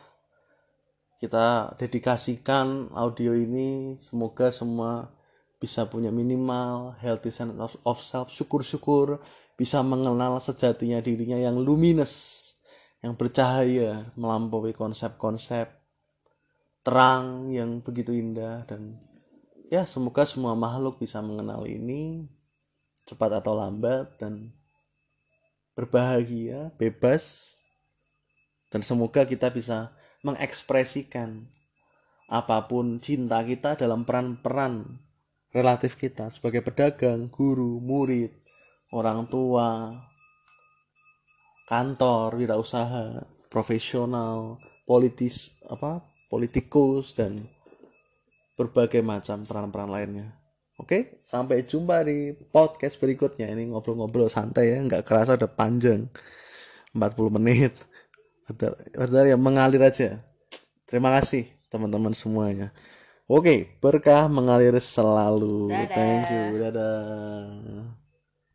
[1.17, 5.15] Kita dedikasikan audio ini semoga semua
[5.63, 7.55] bisa punya minimal healthy sense
[7.87, 8.29] of self.
[8.35, 9.23] Syukur-syukur
[9.57, 12.43] bisa mengenal sejatinya dirinya yang luminous
[13.03, 15.67] yang bercahaya melampaui konsep-konsep
[16.87, 18.63] terang yang begitu indah.
[18.65, 19.03] Dan
[19.69, 22.31] ya semoga semua makhluk bisa mengenal ini
[23.03, 24.55] cepat atau lambat dan
[25.75, 27.59] berbahagia bebas.
[28.71, 29.93] Dan semoga kita bisa
[30.23, 31.45] mengekspresikan
[32.31, 34.87] apa pun cinta kita dalam peran-peran
[35.53, 38.33] relatif kita sebagai pedagang, guru, murid,
[38.93, 39.89] orang tua,
[41.67, 47.41] kantor, wirausaha, profesional, politis apa, politikus dan
[48.57, 50.29] berbagai macam peran-peran lainnya.
[50.81, 53.49] Oke, sampai jumpa di podcast berikutnya.
[53.49, 56.09] Ini ngobrol-ngobrol santai ya, nggak kerasa udah panjang.
[56.93, 57.73] 40 menit.
[58.93, 60.21] Padahal ya mengalir aja.
[60.85, 62.69] Terima kasih teman-teman semuanya.
[63.25, 65.73] Oke, berkah mengalir selalu.
[65.73, 65.89] Dadah.
[65.97, 66.45] Thank you.
[66.61, 68.02] Dadah.